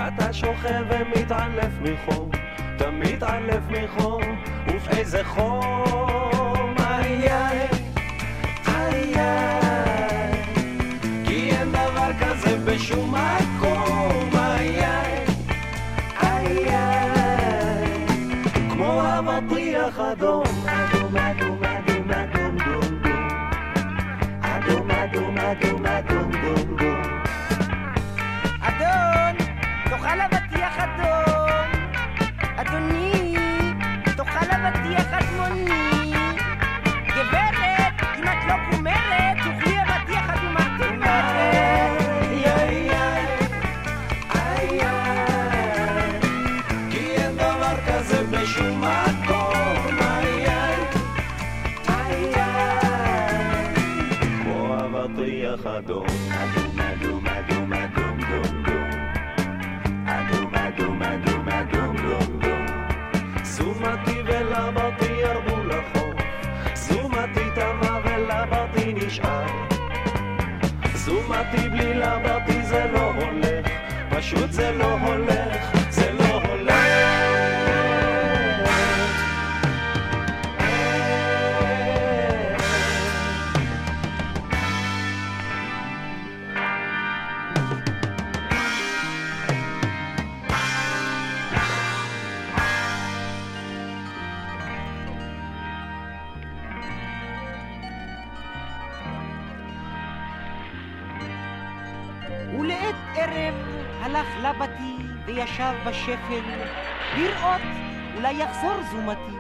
אתה 0.08 0.34
שוכב 0.34 0.84
ומתעלף 0.90 1.72
מחור, 1.82 2.30
אתה 2.76 2.92
מתעלף 2.92 3.64
מחור. 3.70 4.22
ובאיזה 4.86 5.24
חום, 5.24 6.76
איי 6.80 7.32
איי, 7.32 7.68
איי 8.68 9.16
איי, 9.16 10.44
כי 11.26 11.52
אין 11.52 11.72
דבר 11.72 12.12
כזה 12.20 12.58
בשום 12.66 13.16
מקום, 13.16 14.35
זומתי 71.06 71.70
בלי 71.70 71.94
לבתי 71.94 72.64
זה 72.64 72.86
לא 72.94 73.12
הולך, 73.12 73.66
פשוט 74.10 74.52
זה 74.52 74.72
לא 74.72 75.00
הולך, 75.00 75.65
הלך 104.46 104.62
לבתי 104.62 104.96
וישב 105.26 105.74
בשפל, 105.88 106.42
לראות 107.18 107.62
אולי 108.16 108.34
יחזור 108.34 108.76
זומתי. 108.92 109.36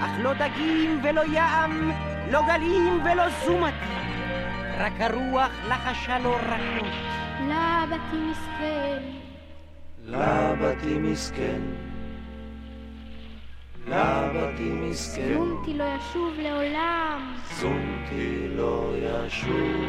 אך 0.00 0.10
לא 0.22 0.32
דגים 0.34 1.00
ולא 1.02 1.22
ים, 1.32 1.92
לא 2.30 2.42
גלים 2.46 3.00
ולא 3.04 3.24
זומתי, 3.44 3.94
רק 4.78 4.92
הרוח 5.00 5.50
לחשה 5.68 6.18
לו 6.18 6.34
רכות. 6.34 6.92
לבתי 7.40 8.16
מסכן, 8.30 9.02
לבתי 10.04 10.98
מסכן, 10.98 11.60
לבתי 13.86 14.70
מסכן, 14.70 15.34
זומתי 15.34 15.74
לא 15.74 15.84
ישוב 15.84 16.34
לעולם. 16.38 17.34
זומתי 17.60 18.48
לא 18.56 18.94
ישוב 18.98 19.84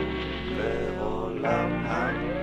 לעולם. 0.58 2.35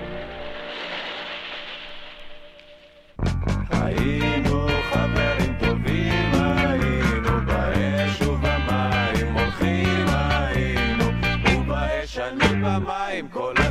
במים 13.22 13.28
כל 13.28 13.61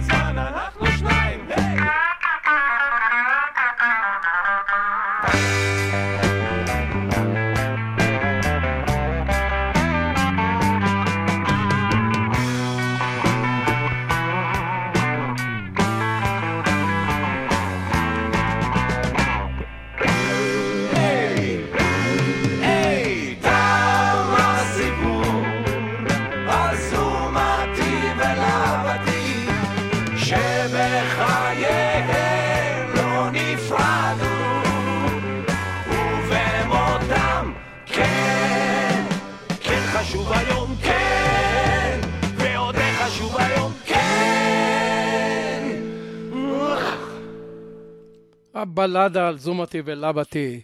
הבלדה 48.72 49.28
על 49.28 49.38
זומתי 49.38 49.82
ולבתי. 49.86 50.62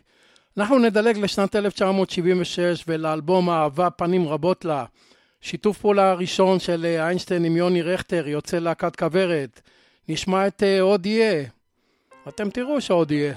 אנחנו 0.57 0.79
נדלג 0.79 1.17
לשנת 1.17 1.55
1976 1.55 2.83
ולאלבום 2.87 3.49
אהבה 3.49 3.89
פנים 3.89 4.27
רבות 4.27 4.65
לה. 4.65 4.85
שיתוף 5.41 5.77
פעולה 5.77 6.11
הראשון 6.11 6.59
של 6.59 6.85
אה, 6.85 7.07
איינשטיין 7.07 7.45
עם 7.45 7.57
יוני 7.57 7.81
רכטר, 7.81 8.27
יוצא 8.27 8.59
להקת 8.59 8.95
כוורת. 8.95 9.61
נשמע 10.09 10.47
את 10.47 10.63
אה, 10.63 10.81
עוד 10.81 11.05
יהיה. 11.05 11.43
אתם 12.27 12.49
תראו 12.49 12.81
שעוד 12.81 13.11
יהיה. 13.11 13.33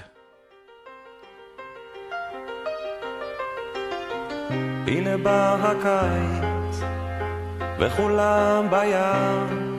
הנה 4.87 5.17
בא 5.17 5.55
הקיץ, 5.61 6.81
וכולם 7.79 8.67
בים. 8.69 9.71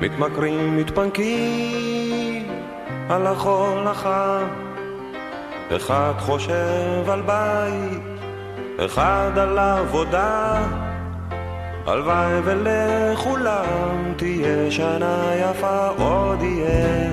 מתמכרים, 0.00 0.76
מתפנקים 0.76 1.85
על 3.08 3.26
החול 3.26 3.86
החם. 3.86 4.46
אחד 5.76 6.12
חושב 6.18 7.10
על 7.10 7.22
בית, 7.22 8.02
אחד 8.78 9.30
על 9.36 9.58
עבודה. 9.58 10.62
הלוואי 11.86 12.40
ולכולם 12.44 14.12
תהיה 14.16 14.70
שנה 14.70 15.30
יפה, 15.34 15.88
עוד 15.88 16.42
יהיה, 16.42 17.10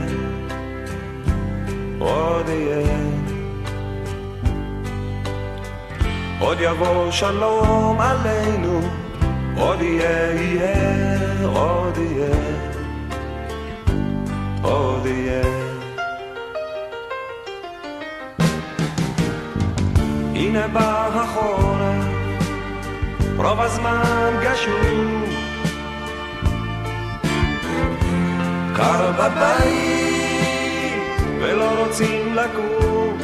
עוד 1.99 2.49
יהיה. 2.49 2.97
עוד 6.39 6.57
יבוא 6.61 7.11
שלום 7.11 7.97
עלינו, 7.99 8.81
עוד 9.57 9.81
יהיה, 9.81 10.33
יהיה, 10.33 11.47
עוד 11.47 11.97
יהיה, 11.97 12.35
עוד 14.61 15.05
יהיה. 15.05 15.62
הנה 20.55 20.67
בא 20.67 21.09
החורף, 21.13 22.05
רוב 23.37 23.61
הזמן 23.61 24.33
גשום. 24.41 25.23
קר 28.75 29.11
בבית, 29.11 30.93
ולא 31.41 31.69
רוצים 31.79 32.35
לקום. 32.35 33.17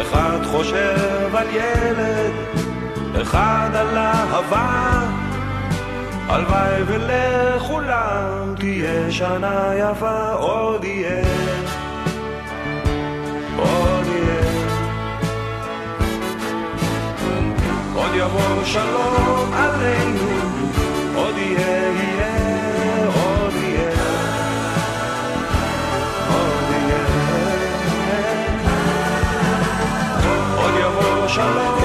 אחד 0.00 0.38
חושב 0.50 1.34
על 1.34 1.46
ילד, 1.52 2.32
אחד 3.22 3.70
על 3.74 3.98
אהבה. 3.98 5.00
הלוואי 6.28 6.82
ולכולם 6.86 8.54
תהיה 8.56 9.10
שנה 9.10 9.72
יפה, 9.76 10.32
עוד 10.32 10.84
יהיה, 10.84 11.24
עוד 13.56 14.06
יהיה. 14.06 14.39
יבוא 18.20 18.64
שלום 18.64 19.52
עלינו, 19.52 20.30
עוד 21.14 21.36
יהיה, 21.36 21.92
יהיה, 21.92 23.06
עוד 23.06 23.52
יהיה, 23.54 23.90
עוד 26.28 26.70
יהיה. 26.70 27.06
עוד 30.56 30.74
יבוא 30.80 31.28
שלום 31.28 31.79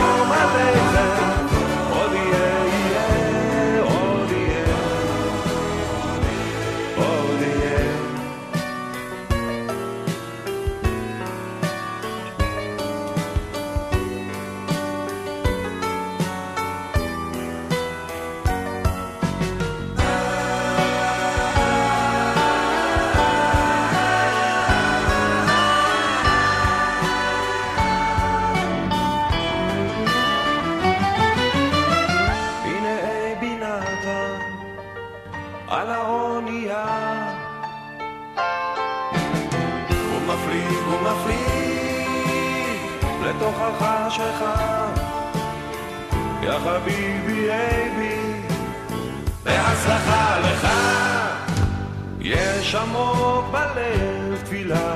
שלך. 44.15 44.45
יא 46.43 46.59
חביבי, 46.59 47.49
אייבי, 47.49 48.41
בהצלחה 49.43 50.39
לך. 50.39 50.67
יש 52.19 52.75
עמוק 52.75 53.45
בלב 53.51 54.37
תפילה. 54.43 54.94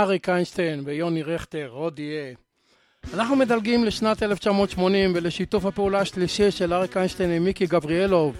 אריק 0.00 0.28
איינשטיין 0.28 0.82
ויוני 0.84 1.22
רכטר, 1.22 1.68
עוד 1.72 1.98
יהיה. 1.98 2.34
אנחנו 3.14 3.36
מדלגים 3.36 3.84
לשנת 3.84 4.22
1980 4.22 5.12
ולשיתוף 5.14 5.64
הפעולה 5.64 6.00
השלישי 6.00 6.50
של 6.50 6.72
אריק 6.74 6.96
איינשטיין 6.96 7.30
עם 7.30 7.44
מיקי 7.44 7.66
גבריאלוב. 7.66 8.36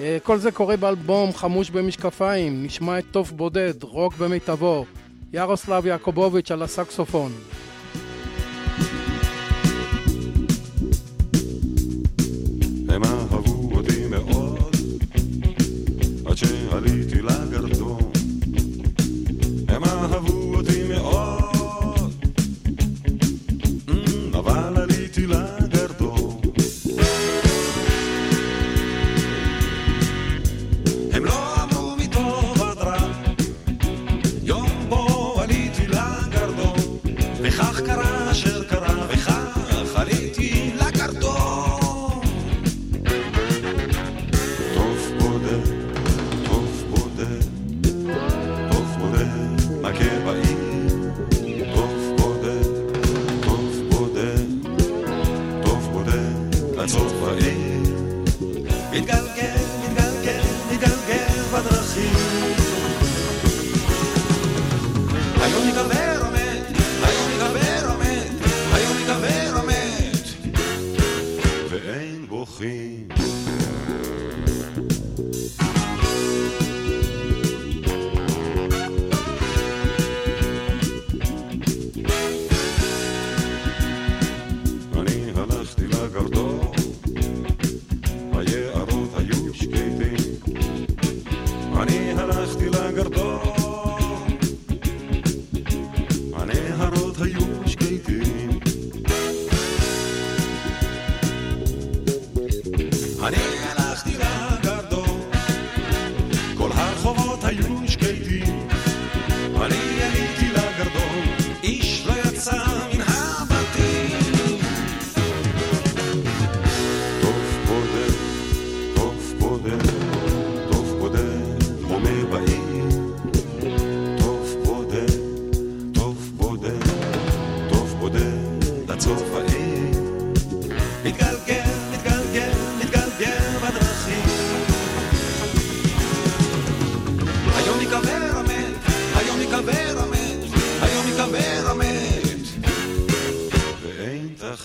אה, 0.00 0.18
כל 0.22 0.38
זה 0.38 0.52
קורה 0.52 0.76
באלבום 0.76 1.32
חמוש 1.32 1.70
במשקפיים, 1.70 2.64
נשמע 2.64 2.98
את 2.98 3.04
תוף 3.10 3.30
בודד, 3.30 3.82
רוק 3.82 4.14
במיטבו, 4.16 4.84
ירוסלב 5.32 5.86
יעקובוביץ' 5.86 6.50
על 6.50 6.62
הסקסופון. 6.62 7.32
מאוד, 14.10 14.58
עד 16.26 16.36
שעליתי 16.36 17.22
לגרדום. 17.22 17.98
הם 19.68 19.84
אהבו 19.84 20.54
אותי 20.54 20.83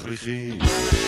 corrigir. 0.10 0.99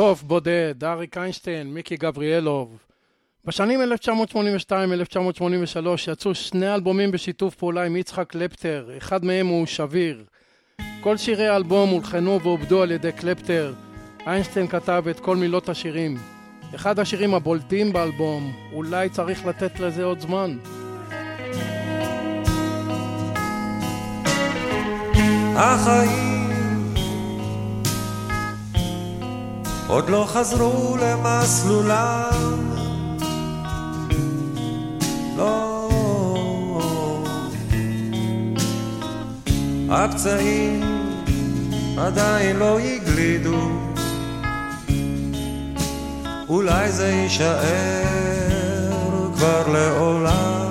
טוב, 0.00 0.22
בודד, 0.26 0.84
אריק 0.84 1.16
איינשטיין, 1.16 1.74
מיקי 1.74 1.96
גבריאלוב. 1.96 2.78
בשנים 3.44 3.80
1982-1983 3.80 3.82
יצאו 6.12 6.34
שני 6.34 6.74
אלבומים 6.74 7.10
בשיתוף 7.10 7.54
פעולה 7.54 7.82
עם 7.82 7.96
יצחק 7.96 8.28
קלפטר, 8.28 8.90
אחד 8.98 9.24
מהם 9.24 9.46
הוא 9.46 9.66
שביר. 9.66 10.24
כל 11.00 11.16
שירי 11.16 11.48
האלבום 11.48 11.90
הולחנו 11.90 12.40
ועובדו 12.40 12.82
על 12.82 12.90
ידי 12.90 13.12
קלפטר. 13.12 13.74
איינשטיין 14.26 14.68
כתב 14.68 15.04
את 15.10 15.20
כל 15.20 15.36
מילות 15.36 15.68
השירים. 15.68 16.16
אחד 16.74 16.98
השירים 16.98 17.34
הבולטים 17.34 17.92
באלבום, 17.92 18.52
אולי 18.72 19.08
צריך 19.08 19.46
לתת 19.46 19.80
לזה 19.80 20.04
עוד 20.04 20.20
זמן. 20.20 20.58
החיים 25.56 26.39
עוד 29.90 30.10
לא 30.10 30.26
חזרו 30.28 30.96
למסלולם 30.96 32.30
לא. 35.36 35.76
הפצעים 39.90 40.80
עדיין 41.98 42.56
לא 42.56 42.78
הגלידו. 42.78 43.70
אולי 46.48 46.92
זה 46.92 47.08
יישאר 47.08 48.06
כבר 49.34 49.68
לעולם. 49.72 50.70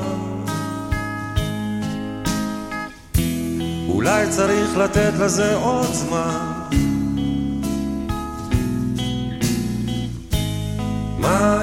אולי 3.89 4.27
צריך 4.29 4.77
לתת 4.77 5.13
לזה 5.19 5.55
עוד 5.55 5.93
זמן 5.93 6.48
מה 11.19 11.61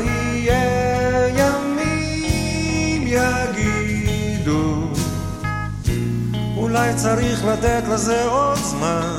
אולי 6.57 6.95
צריך 6.95 7.45
לתת 7.45 7.83
לזה 7.93 8.25
עוד 8.25 8.59
זמן. 8.59 9.19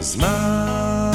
זמן. 0.00 1.12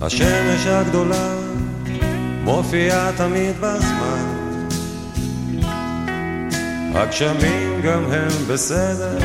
השמש 0.00 0.66
הגדולה 0.66 1.34
מופיעה 2.44 3.12
תמיד 3.16 3.56
בזמן 3.60 4.35
הגשמים 6.98 7.80
גם 7.82 8.12
הם 8.12 8.28
בסדר 8.48 9.18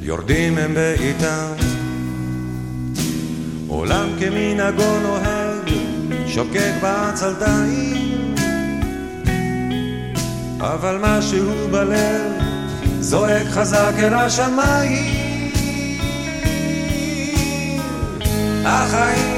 יורדים 0.00 0.58
הם 0.58 0.74
בעיטם 0.74 1.52
עולם 3.68 4.08
כמנהגו 4.20 4.98
נוהג 5.02 5.70
שוקק 6.26 6.72
בעצלתיים 6.82 8.34
אבל 10.60 10.98
משהו 11.02 11.68
בלב 11.70 12.32
זועק 13.00 13.46
חזק 13.46 13.92
אל 13.98 14.14
השמיים. 14.14 15.26
החיים 18.64 19.35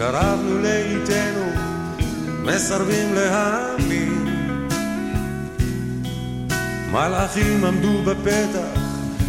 התקרבנו 0.00 0.58
לאיתנו 0.58 1.44
מסרבים 2.44 3.14
להאמין. 3.14 4.26
מלאכים 6.92 7.64
עמדו 7.64 8.02
בפתח 8.02 8.80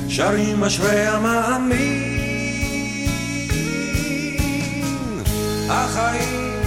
שרים 0.10 0.64
אשרי 0.64 1.08
המאמין. 1.08 2.12
החיים 5.70 6.64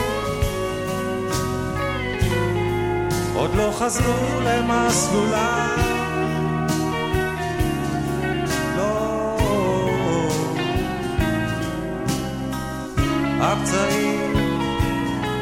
עוד 3.34 3.54
לא 3.54 3.72
חזרו 3.78 4.40
למסלולם 4.40 6.03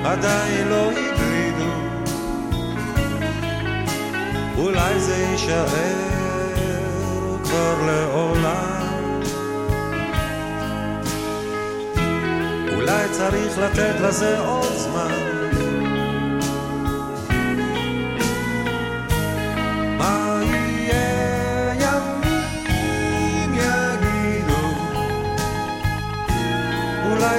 עדיין 0.04 0.68
לא 0.68 0.90
הגלידו 0.90 1.72
אולי 4.58 5.00
זה 5.00 5.14
יישאר 5.14 5.66
כבר 7.44 7.74
לעולם. 7.86 9.02
אולי 12.74 13.08
צריך 13.10 13.58
לתת 13.58 13.94
לזה 14.00 14.38
עוד 14.38 14.72
זמן. 14.76 15.32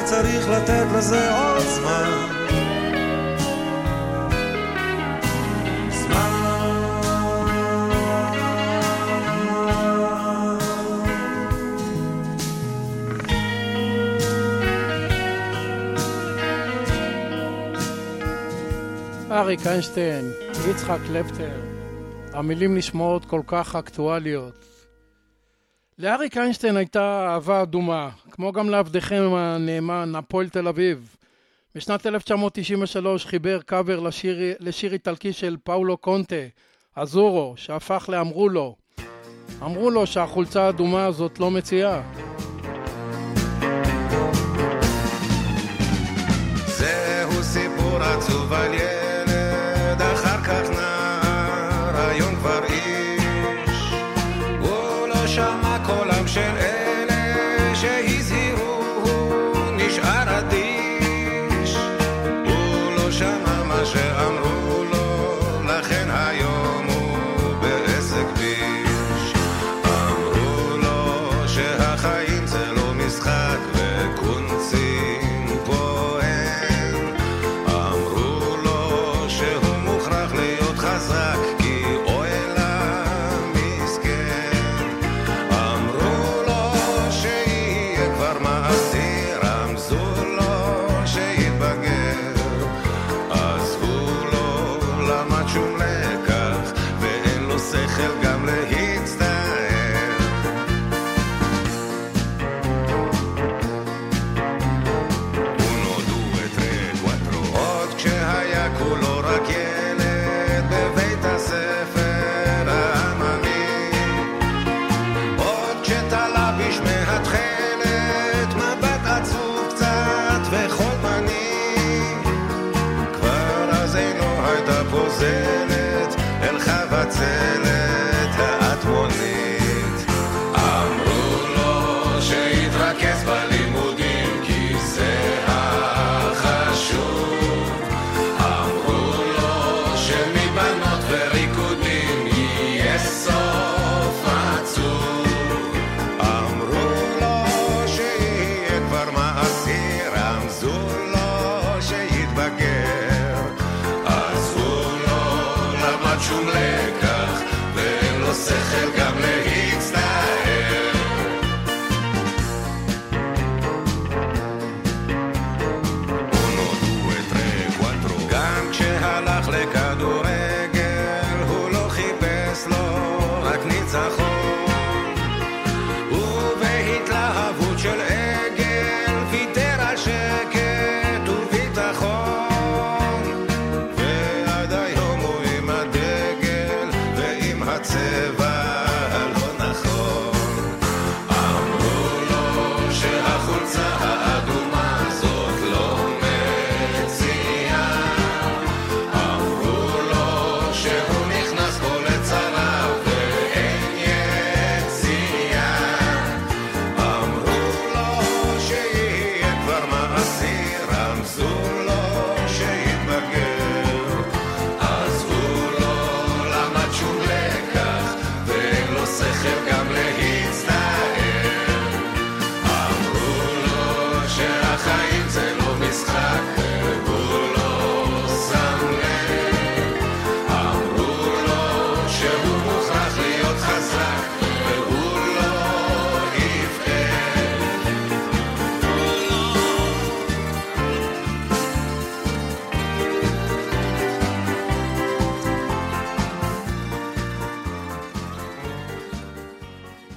צריך 0.06 0.50
לתת 0.50 0.86
לזה 0.96 1.36
עוד 1.36 1.60
זמן 1.60 2.33
אריק 19.44 19.68
איינשטיין, 19.68 20.32
יצחק 20.70 20.98
קלפטר, 21.08 21.62
המילים 22.34 22.78
נשמעות 22.78 23.26
כל 23.26 23.42
כך 23.48 23.76
אקטואליות. 23.76 24.66
לאריק 26.00 26.38
איינשטיין 26.38 26.78
הייתה 26.78 27.28
אהבה 27.30 27.62
אדומה, 27.62 28.10
כמו 28.32 28.52
גם 28.52 28.70
לעבדכם 28.70 29.34
הנאמן, 29.34 30.14
הפועל 30.16 30.50
תל 30.50 30.68
אביב. 30.68 31.16
בשנת 31.76 32.06
1993 32.06 33.26
חיבר 33.26 33.60
קאבר 33.62 34.00
לשיר, 34.00 34.38
לשיר 34.60 34.94
איטלקי 34.94 35.34
של 35.34 35.58
פאולו 35.64 35.98
קונטה, 35.98 36.46
אזורו, 36.96 37.54
שהפך 37.58 38.10
לאמרו 38.10 38.50
לו. 38.50 38.76
אמרו 39.62 39.90
לו 39.90 40.08
שהחולצה 40.08 40.64
האדומה 40.64 41.06
הזאת 41.06 41.40
לא 41.40 41.52
מציעה. 41.52 42.02
זהו 46.68 47.44
סיפור 47.44 48.04
עצוב 48.04 48.54
על 48.54 48.74
ילד, 48.74 49.03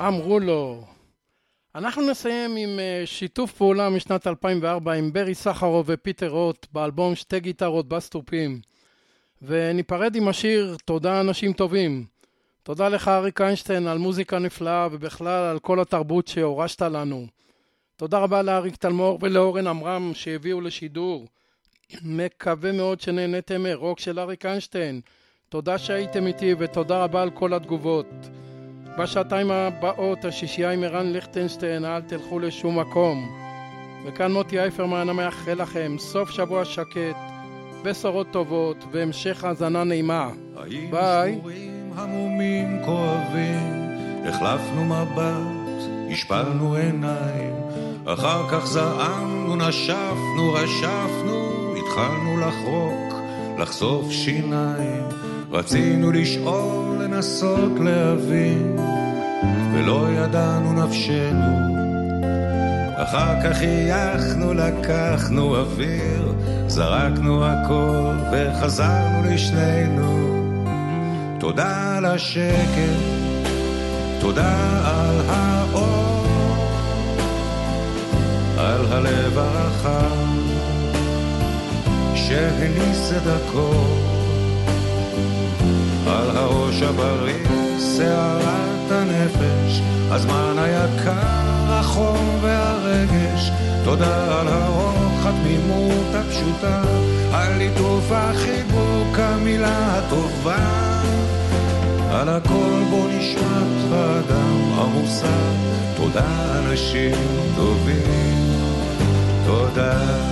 אמרו 0.06 0.40
לו. 0.40 0.84
אנחנו 1.74 2.10
נסיים 2.10 2.56
עם 2.56 2.78
אה, 2.78 3.02
שיתוף 3.06 3.52
פעולה 3.52 3.90
משנת 3.90 4.26
2004 4.26 4.92
עם 4.92 5.12
ברי 5.12 5.34
סחרוב 5.34 5.86
ופיטר 5.88 6.28
רוט 6.28 6.66
באלבום 6.72 7.14
שתי 7.14 7.40
גיטרות 7.40 7.88
בסטופים. 7.88 8.60
וניפרד 9.42 10.16
עם 10.16 10.28
השיר 10.28 10.76
תודה 10.84 11.20
אנשים 11.20 11.52
טובים. 11.52 12.04
תודה 12.62 12.88
לך 12.88 13.08
אריק 13.08 13.40
איינשטיין 13.40 13.86
על 13.86 13.98
מוזיקה 13.98 14.38
נפלאה 14.38 14.88
ובכלל 14.92 15.44
על 15.44 15.58
כל 15.58 15.80
התרבות 15.80 16.28
שהורשת 16.28 16.82
לנו. 16.82 17.26
תודה 17.96 18.18
רבה 18.18 18.42
לאריק 18.42 18.76
תלמור 18.76 19.18
ולאורן 19.22 19.66
עמרם 19.66 20.10
שהביאו 20.14 20.60
לשידור. 20.60 21.26
מקווה 22.02 22.72
מאוד 22.72 23.00
שנהניתם 23.00 23.62
מרוק 23.62 23.98
של 23.98 24.18
אריק 24.18 24.46
איינשטיין. 24.46 25.00
תודה 25.48 25.78
שהייתם 25.78 26.26
איתי 26.26 26.54
ותודה 26.58 27.04
רבה 27.04 27.22
על 27.22 27.30
כל 27.30 27.54
התגובות. 27.54 28.06
בשעתיים 28.98 29.50
הבאות 29.50 30.24
השישייה 30.24 30.70
עם 30.70 30.84
ערן 30.84 31.06
ליכטנשטיין, 31.12 31.84
אל 31.84 32.00
תלכו 32.00 32.38
לשום 32.38 32.78
מקום. 32.78 33.28
וכאן 34.06 34.32
מוטי 34.32 34.60
אייפרמן 34.60 35.08
המאחל 35.08 35.62
לכם 35.62 35.96
סוף 35.98 36.30
שבוע 36.30 36.64
שקט, 36.64 37.16
בשורות 37.82 38.26
טובות 38.30 38.84
והמשך 38.92 39.44
האזנה 39.44 39.84
נעימה. 39.84 40.30
ביי. 40.90 41.40
המומים 41.96 42.82
כואבים, 42.84 43.90
החלפנו 44.28 44.84
מבט, 44.84 45.90
השפלנו 46.10 46.74
עיניים, 46.74 47.54
אחר 48.04 48.48
כך 48.50 48.66
זעמנו, 48.66 49.56
נשפנו, 49.56 50.52
רשפנו, 50.52 51.74
התחלנו 51.76 52.40
לחרוק, 52.40 53.14
לחשוף 53.58 54.10
שיניים, 54.10 55.25
רצינו 55.56 56.12
לשאול, 56.12 57.04
לנסות 57.04 57.72
להבין, 57.84 58.76
ולא 59.72 60.06
ידענו 60.16 60.72
נפשנו. 60.72 61.76
אחר 62.96 63.42
כך 63.42 63.56
חייכנו, 63.56 64.54
לקחנו 64.54 65.56
אוויר, 65.56 66.34
זרקנו 66.66 67.44
הכל 67.46 68.14
וחזרנו 68.32 69.22
לשנינו. 69.30 70.42
תודה 71.40 71.96
על 71.96 72.04
השקט, 72.04 73.00
תודה 74.20 74.80
על 74.84 75.20
האור, 75.28 76.26
על 78.58 78.86
הלב 78.92 79.38
הרחב 79.38 80.26
שהניס 82.14 83.12
את 83.16 83.26
הכל, 83.26 84.15
על 86.06 86.36
הראש 86.36 86.82
הבריא, 86.82 87.44
סערת 87.78 88.90
הנפש, 88.90 89.80
הזמן 90.10 90.54
היקר, 90.58 91.68
החום 91.68 92.38
והרגש, 92.40 93.50
תודה 93.84 94.40
על 94.40 94.48
הרוח, 94.48 95.26
התמימות 95.26 96.14
הפשוטה, 96.14 96.82
על 97.32 97.56
ליטוף 97.58 98.04
החיבוק, 98.10 99.18
המילה 99.18 99.98
הטובה. 99.98 100.86
על 102.10 102.28
הכל 102.28 102.82
בו 102.90 103.06
נשמט 103.08 103.92
האדם 103.92 104.72
המוסר, 104.74 105.52
תודה 105.96 106.58
אנשים 106.58 107.14
טובים, 107.56 108.56
תודה. 109.46 110.26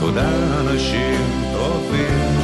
תודה 0.00 0.28
אנשים 0.60 1.42
טובים, 1.52 2.39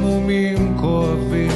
שבורים, 0.00 0.56
עמומים, 0.60 0.76
כואבים, 0.76 1.50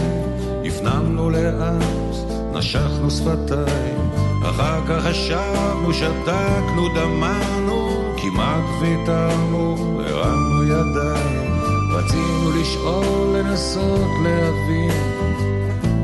הפנמנו 0.64 1.30
לאט, 1.30 2.16
נשכנו 2.53 3.11
שפתיים, 3.11 4.11
אחר 4.42 4.86
כך 4.86 5.05
חשבנו, 5.05 5.92
שתקנו, 5.92 6.88
דמענו, 6.95 7.88
כמעט 8.16 8.64
ויתרנו, 8.80 9.76
הרמנו 10.07 10.64
ידיים, 10.64 11.61
רצינו 11.90 12.51
לשאול, 12.61 13.36
לנסות 13.36 14.11
להבין, 14.22 15.03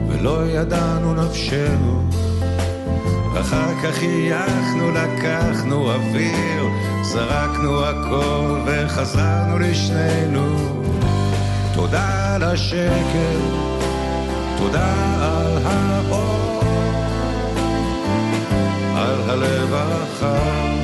ולא 0.08 0.46
ידענו 0.46 1.14
נפשנו. 1.14 2.02
אחר 3.40 3.74
כך 3.82 3.94
חייכנו, 3.94 4.90
לקחנו 4.90 5.92
אוויר, 5.92 6.68
זרקנו 7.02 7.84
הכל 7.84 8.60
וחזרנו 8.66 9.58
לשנינו. 9.58 10.79
תודה 11.80 12.34
על 12.34 12.42
השקר, 12.42 13.40
תודה 14.58 14.94
על 15.22 15.58
האור, 15.64 16.62
על 18.96 19.30
הלב 19.30 19.72
הרחב 19.72 20.76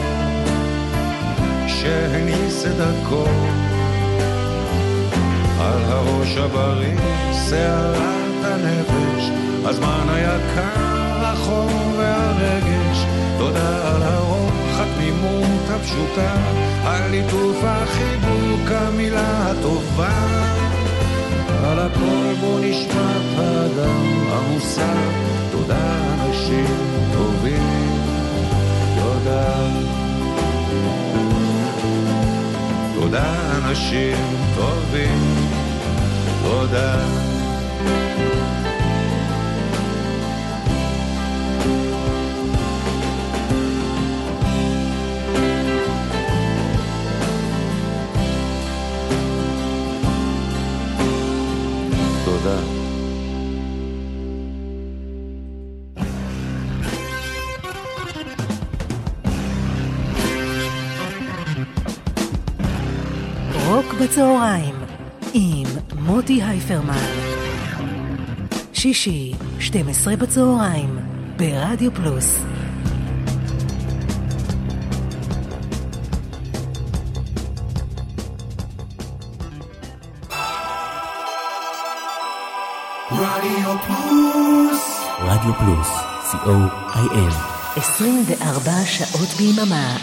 שהניס 1.67 2.67
את 2.67 2.77
דרכו, 2.77 3.25
על 5.61 5.83
הראש 5.85 6.37
הבריא, 6.37 6.99
שערת 7.49 8.45
הנפש, 8.45 9.31
הזמן 9.65 10.07
היקר, 10.09 11.25
החום 11.25 11.95
והרגש, 11.99 13.07
תודה 13.39 13.95
על 13.95 14.03
הרוח, 14.03 14.81
התמימות 14.81 15.71
הפשוטה, 15.71 16.35
על 16.85 17.11
ליטוף 17.11 17.57
החיבוק, 17.65 18.71
המילה 18.71 19.51
הטובה. 19.51 20.76
על 21.65 21.79
הכל 21.79 22.35
בו 22.41 22.59
נשמת 22.59 23.39
האדם 23.39 24.07
המוסר, 24.31 25.11
תודה 25.53 26.15
אנשים 26.15 26.67
טובים, 27.13 27.99
תודה. 28.99 29.67
תודה 32.95 33.59
אנשים 33.59 34.17
טובים, 34.57 35.49
תודה. 36.43 37.26
בצהריים 64.07 64.75
עם 65.35 65.67
מוטי 65.99 66.43
הייפרמן. 66.43 67.07
שישי, 68.73 69.33
12 69.61 70.17
בצהריים, 70.17 70.99
ברדיו 71.37 71.95
פלוס. 71.95 72.39
רדיו 83.11 83.77
פלוס. 83.87 85.01
רדיו 85.19 85.55
פלוס, 85.59 85.89
co.il. 86.33 87.35
24 87.77 88.73
שעות 88.85 89.29
ביממה. 89.29 89.97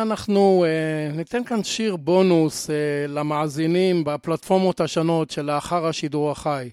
ואנחנו 0.00 0.64
uh, 0.64 1.16
ניתן 1.16 1.44
כאן 1.44 1.64
שיר 1.64 1.96
בונוס 1.96 2.70
uh, 2.70 2.72
למאזינים 3.08 4.04
בפלטפורמות 4.04 4.80
השונות 4.80 5.30
שלאחר 5.30 5.86
השידור 5.86 6.30
החי. 6.30 6.70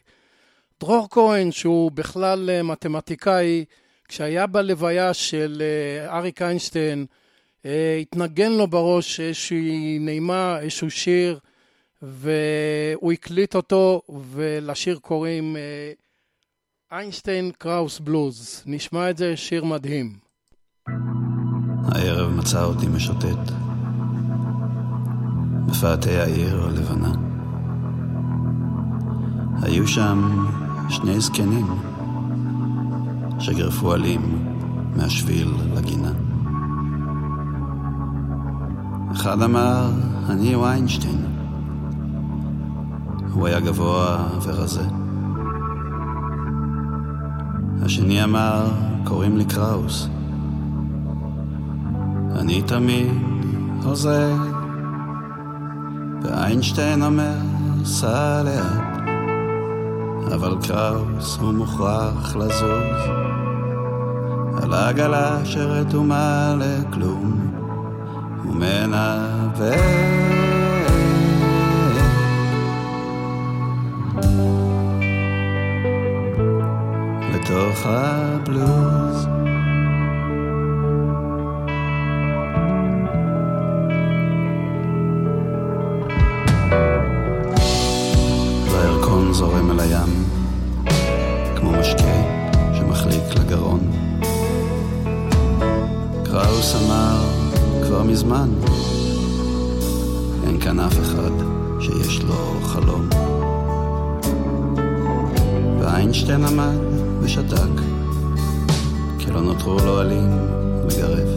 דרור 0.80 1.08
כהן, 1.10 1.52
שהוא 1.52 1.92
בכלל 1.92 2.50
uh, 2.50 2.64
מתמטיקאי, 2.64 3.66
כשהיה 4.08 4.48
בלוויה 4.48 5.14
של 5.14 5.62
אריק 6.06 6.42
איינשטיין, 6.42 7.06
התנגן 8.02 8.52
לו 8.52 8.68
בראש 8.68 9.20
איזושהי 9.20 9.98
נעימה, 10.00 10.60
איזשהו 10.60 10.92
שיר, 10.92 11.40
והוא 12.02 13.12
הקליט 13.12 13.56
אותו, 13.56 14.02
ולשיר 14.32 15.00
קוראים 15.02 15.56
איינשטיין 16.92 17.52
קראוס 17.58 18.00
בלוז. 18.00 18.64
נשמע 18.66 19.10
את 19.10 19.18
זה, 19.18 19.38
שיר 19.38 19.64
מדהים. 19.64 20.12
הערב 21.88 22.32
מצא 22.32 22.64
אותי 22.64 22.88
משוטט 22.88 23.52
בפאתי 25.66 26.18
העיר 26.18 26.64
הלבנה. 26.64 27.12
היו 29.62 29.88
שם 29.88 30.46
שני 30.90 31.20
זקנים 31.20 31.68
שגרפו 33.40 33.94
עלים 33.94 34.22
מהשביל 34.96 35.54
לגינה. 35.76 36.12
אחד 39.12 39.42
אמר, 39.42 39.90
אני 40.30 40.56
ויינשטיין. 40.56 41.26
הוא 43.34 43.48
היה 43.48 43.60
גבוה 43.60 44.28
ורזה. 44.44 44.84
השני 47.82 48.24
אמר, 48.24 48.68
קוראים 49.04 49.38
לי 49.38 49.46
קראוס. 49.46 50.10
אני 52.38 52.62
תמיד 52.62 53.12
הוזה, 53.84 54.34
ואיינשטיין 56.22 57.04
אומר, 57.04 57.38
סע 57.86 58.44
לאט, 58.44 59.08
אבל 60.34 60.56
קראוס 60.68 61.38
הוא 61.42 61.54
מוכרח 61.54 62.36
לזוז, 62.36 63.02
על 64.64 64.74
עגלה 64.74 65.46
שרתומה 65.46 66.56
לכלום, 66.60 67.52
ומנווט. 68.46 69.78
לתוך 77.34 77.86
הבלוז 77.86 79.28
שיש 101.88 102.22
לו 102.22 102.60
חלום. 102.64 103.10
ואיינשטיין 105.80 106.46
עמד 106.46 106.78
ושתק 107.22 107.82
כי 109.20 109.32
לא 109.32 109.42
נותרו 109.42 109.78
לו 109.86 110.00
עלים 110.00 110.40
לגרף 110.86 111.30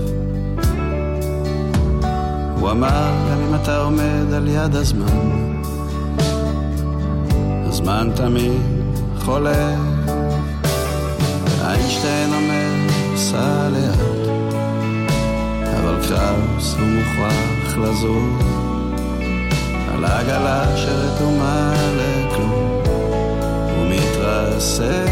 הוא 2.61 2.71
אמר 2.71 3.13
גם 3.31 3.41
אם 3.49 3.55
אתה 3.55 3.83
עומד 3.83 4.33
על 4.35 4.49
יד 4.49 4.75
הזמן 4.77 5.61
הזמן 7.69 8.11
תמיד 8.17 8.61
חולף 9.21 9.79
ואיינשטיין 11.59 12.35
אומר 12.35 12.89
סע 13.17 13.69
לאט 13.69 14.29
אבל 15.81 15.97
קראוס 16.09 16.75
הוא 16.75 16.89
מוכרח 16.89 17.77
לזוז 17.77 18.60
על 20.01 20.07
העגלה 20.07 20.77
שרתומה 20.77 21.75
לכלום 21.97 22.83
הוא 23.77 23.87
מתרסק 23.91 25.11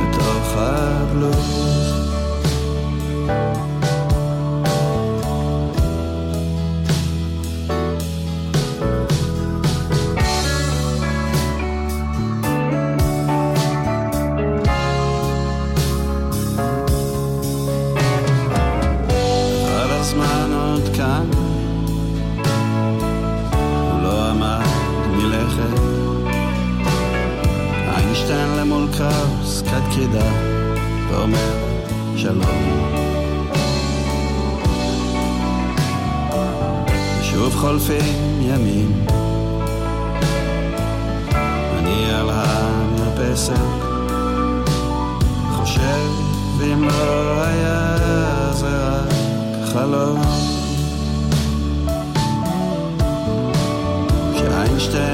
לתוך 0.00 0.54
הבלוז 0.56 1.55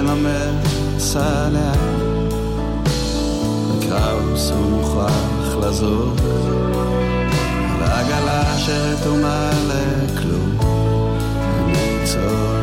אומר 0.09 0.51
סע 0.99 1.49
לאט 1.53 1.79
וקראוס 3.69 4.51
הוא 4.51 4.71
מוכרח 4.71 5.57
לזוז 5.63 6.19
על 7.75 7.83
העגלה 7.83 8.59
שרתומה 8.59 9.51
לכלום. 9.69 10.59
אני 10.61 12.07
צולע 12.07 12.62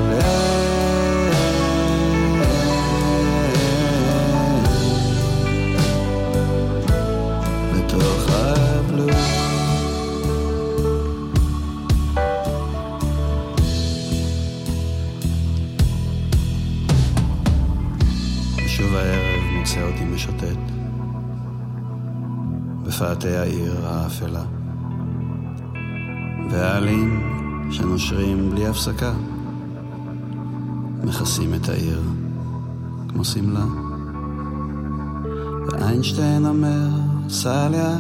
בפאתי 23.00 23.38
העיר 23.38 23.88
האפלה. 23.88 24.44
והעלים 26.52 27.22
שנושרים 27.72 28.50
בלי 28.50 28.68
הפסקה 28.68 29.14
מכסים 31.04 31.54
את 31.54 31.70
העיר 31.70 32.02
כמו 33.10 33.26
שמלה. 33.26 33.66
ואיינשטיין 35.68 36.46
אומר 36.46 36.88
סע 37.30 37.70
לאט 37.70 38.00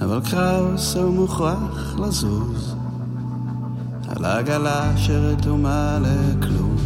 אבל 0.00 0.20
קראוס 0.30 0.96
הוא 0.96 1.14
מוכרח 1.14 1.96
לזוז 1.98 2.76
על 4.08 4.24
העגלה 4.24 4.96
שרתומה 4.96 5.98
לכלום 6.00 6.76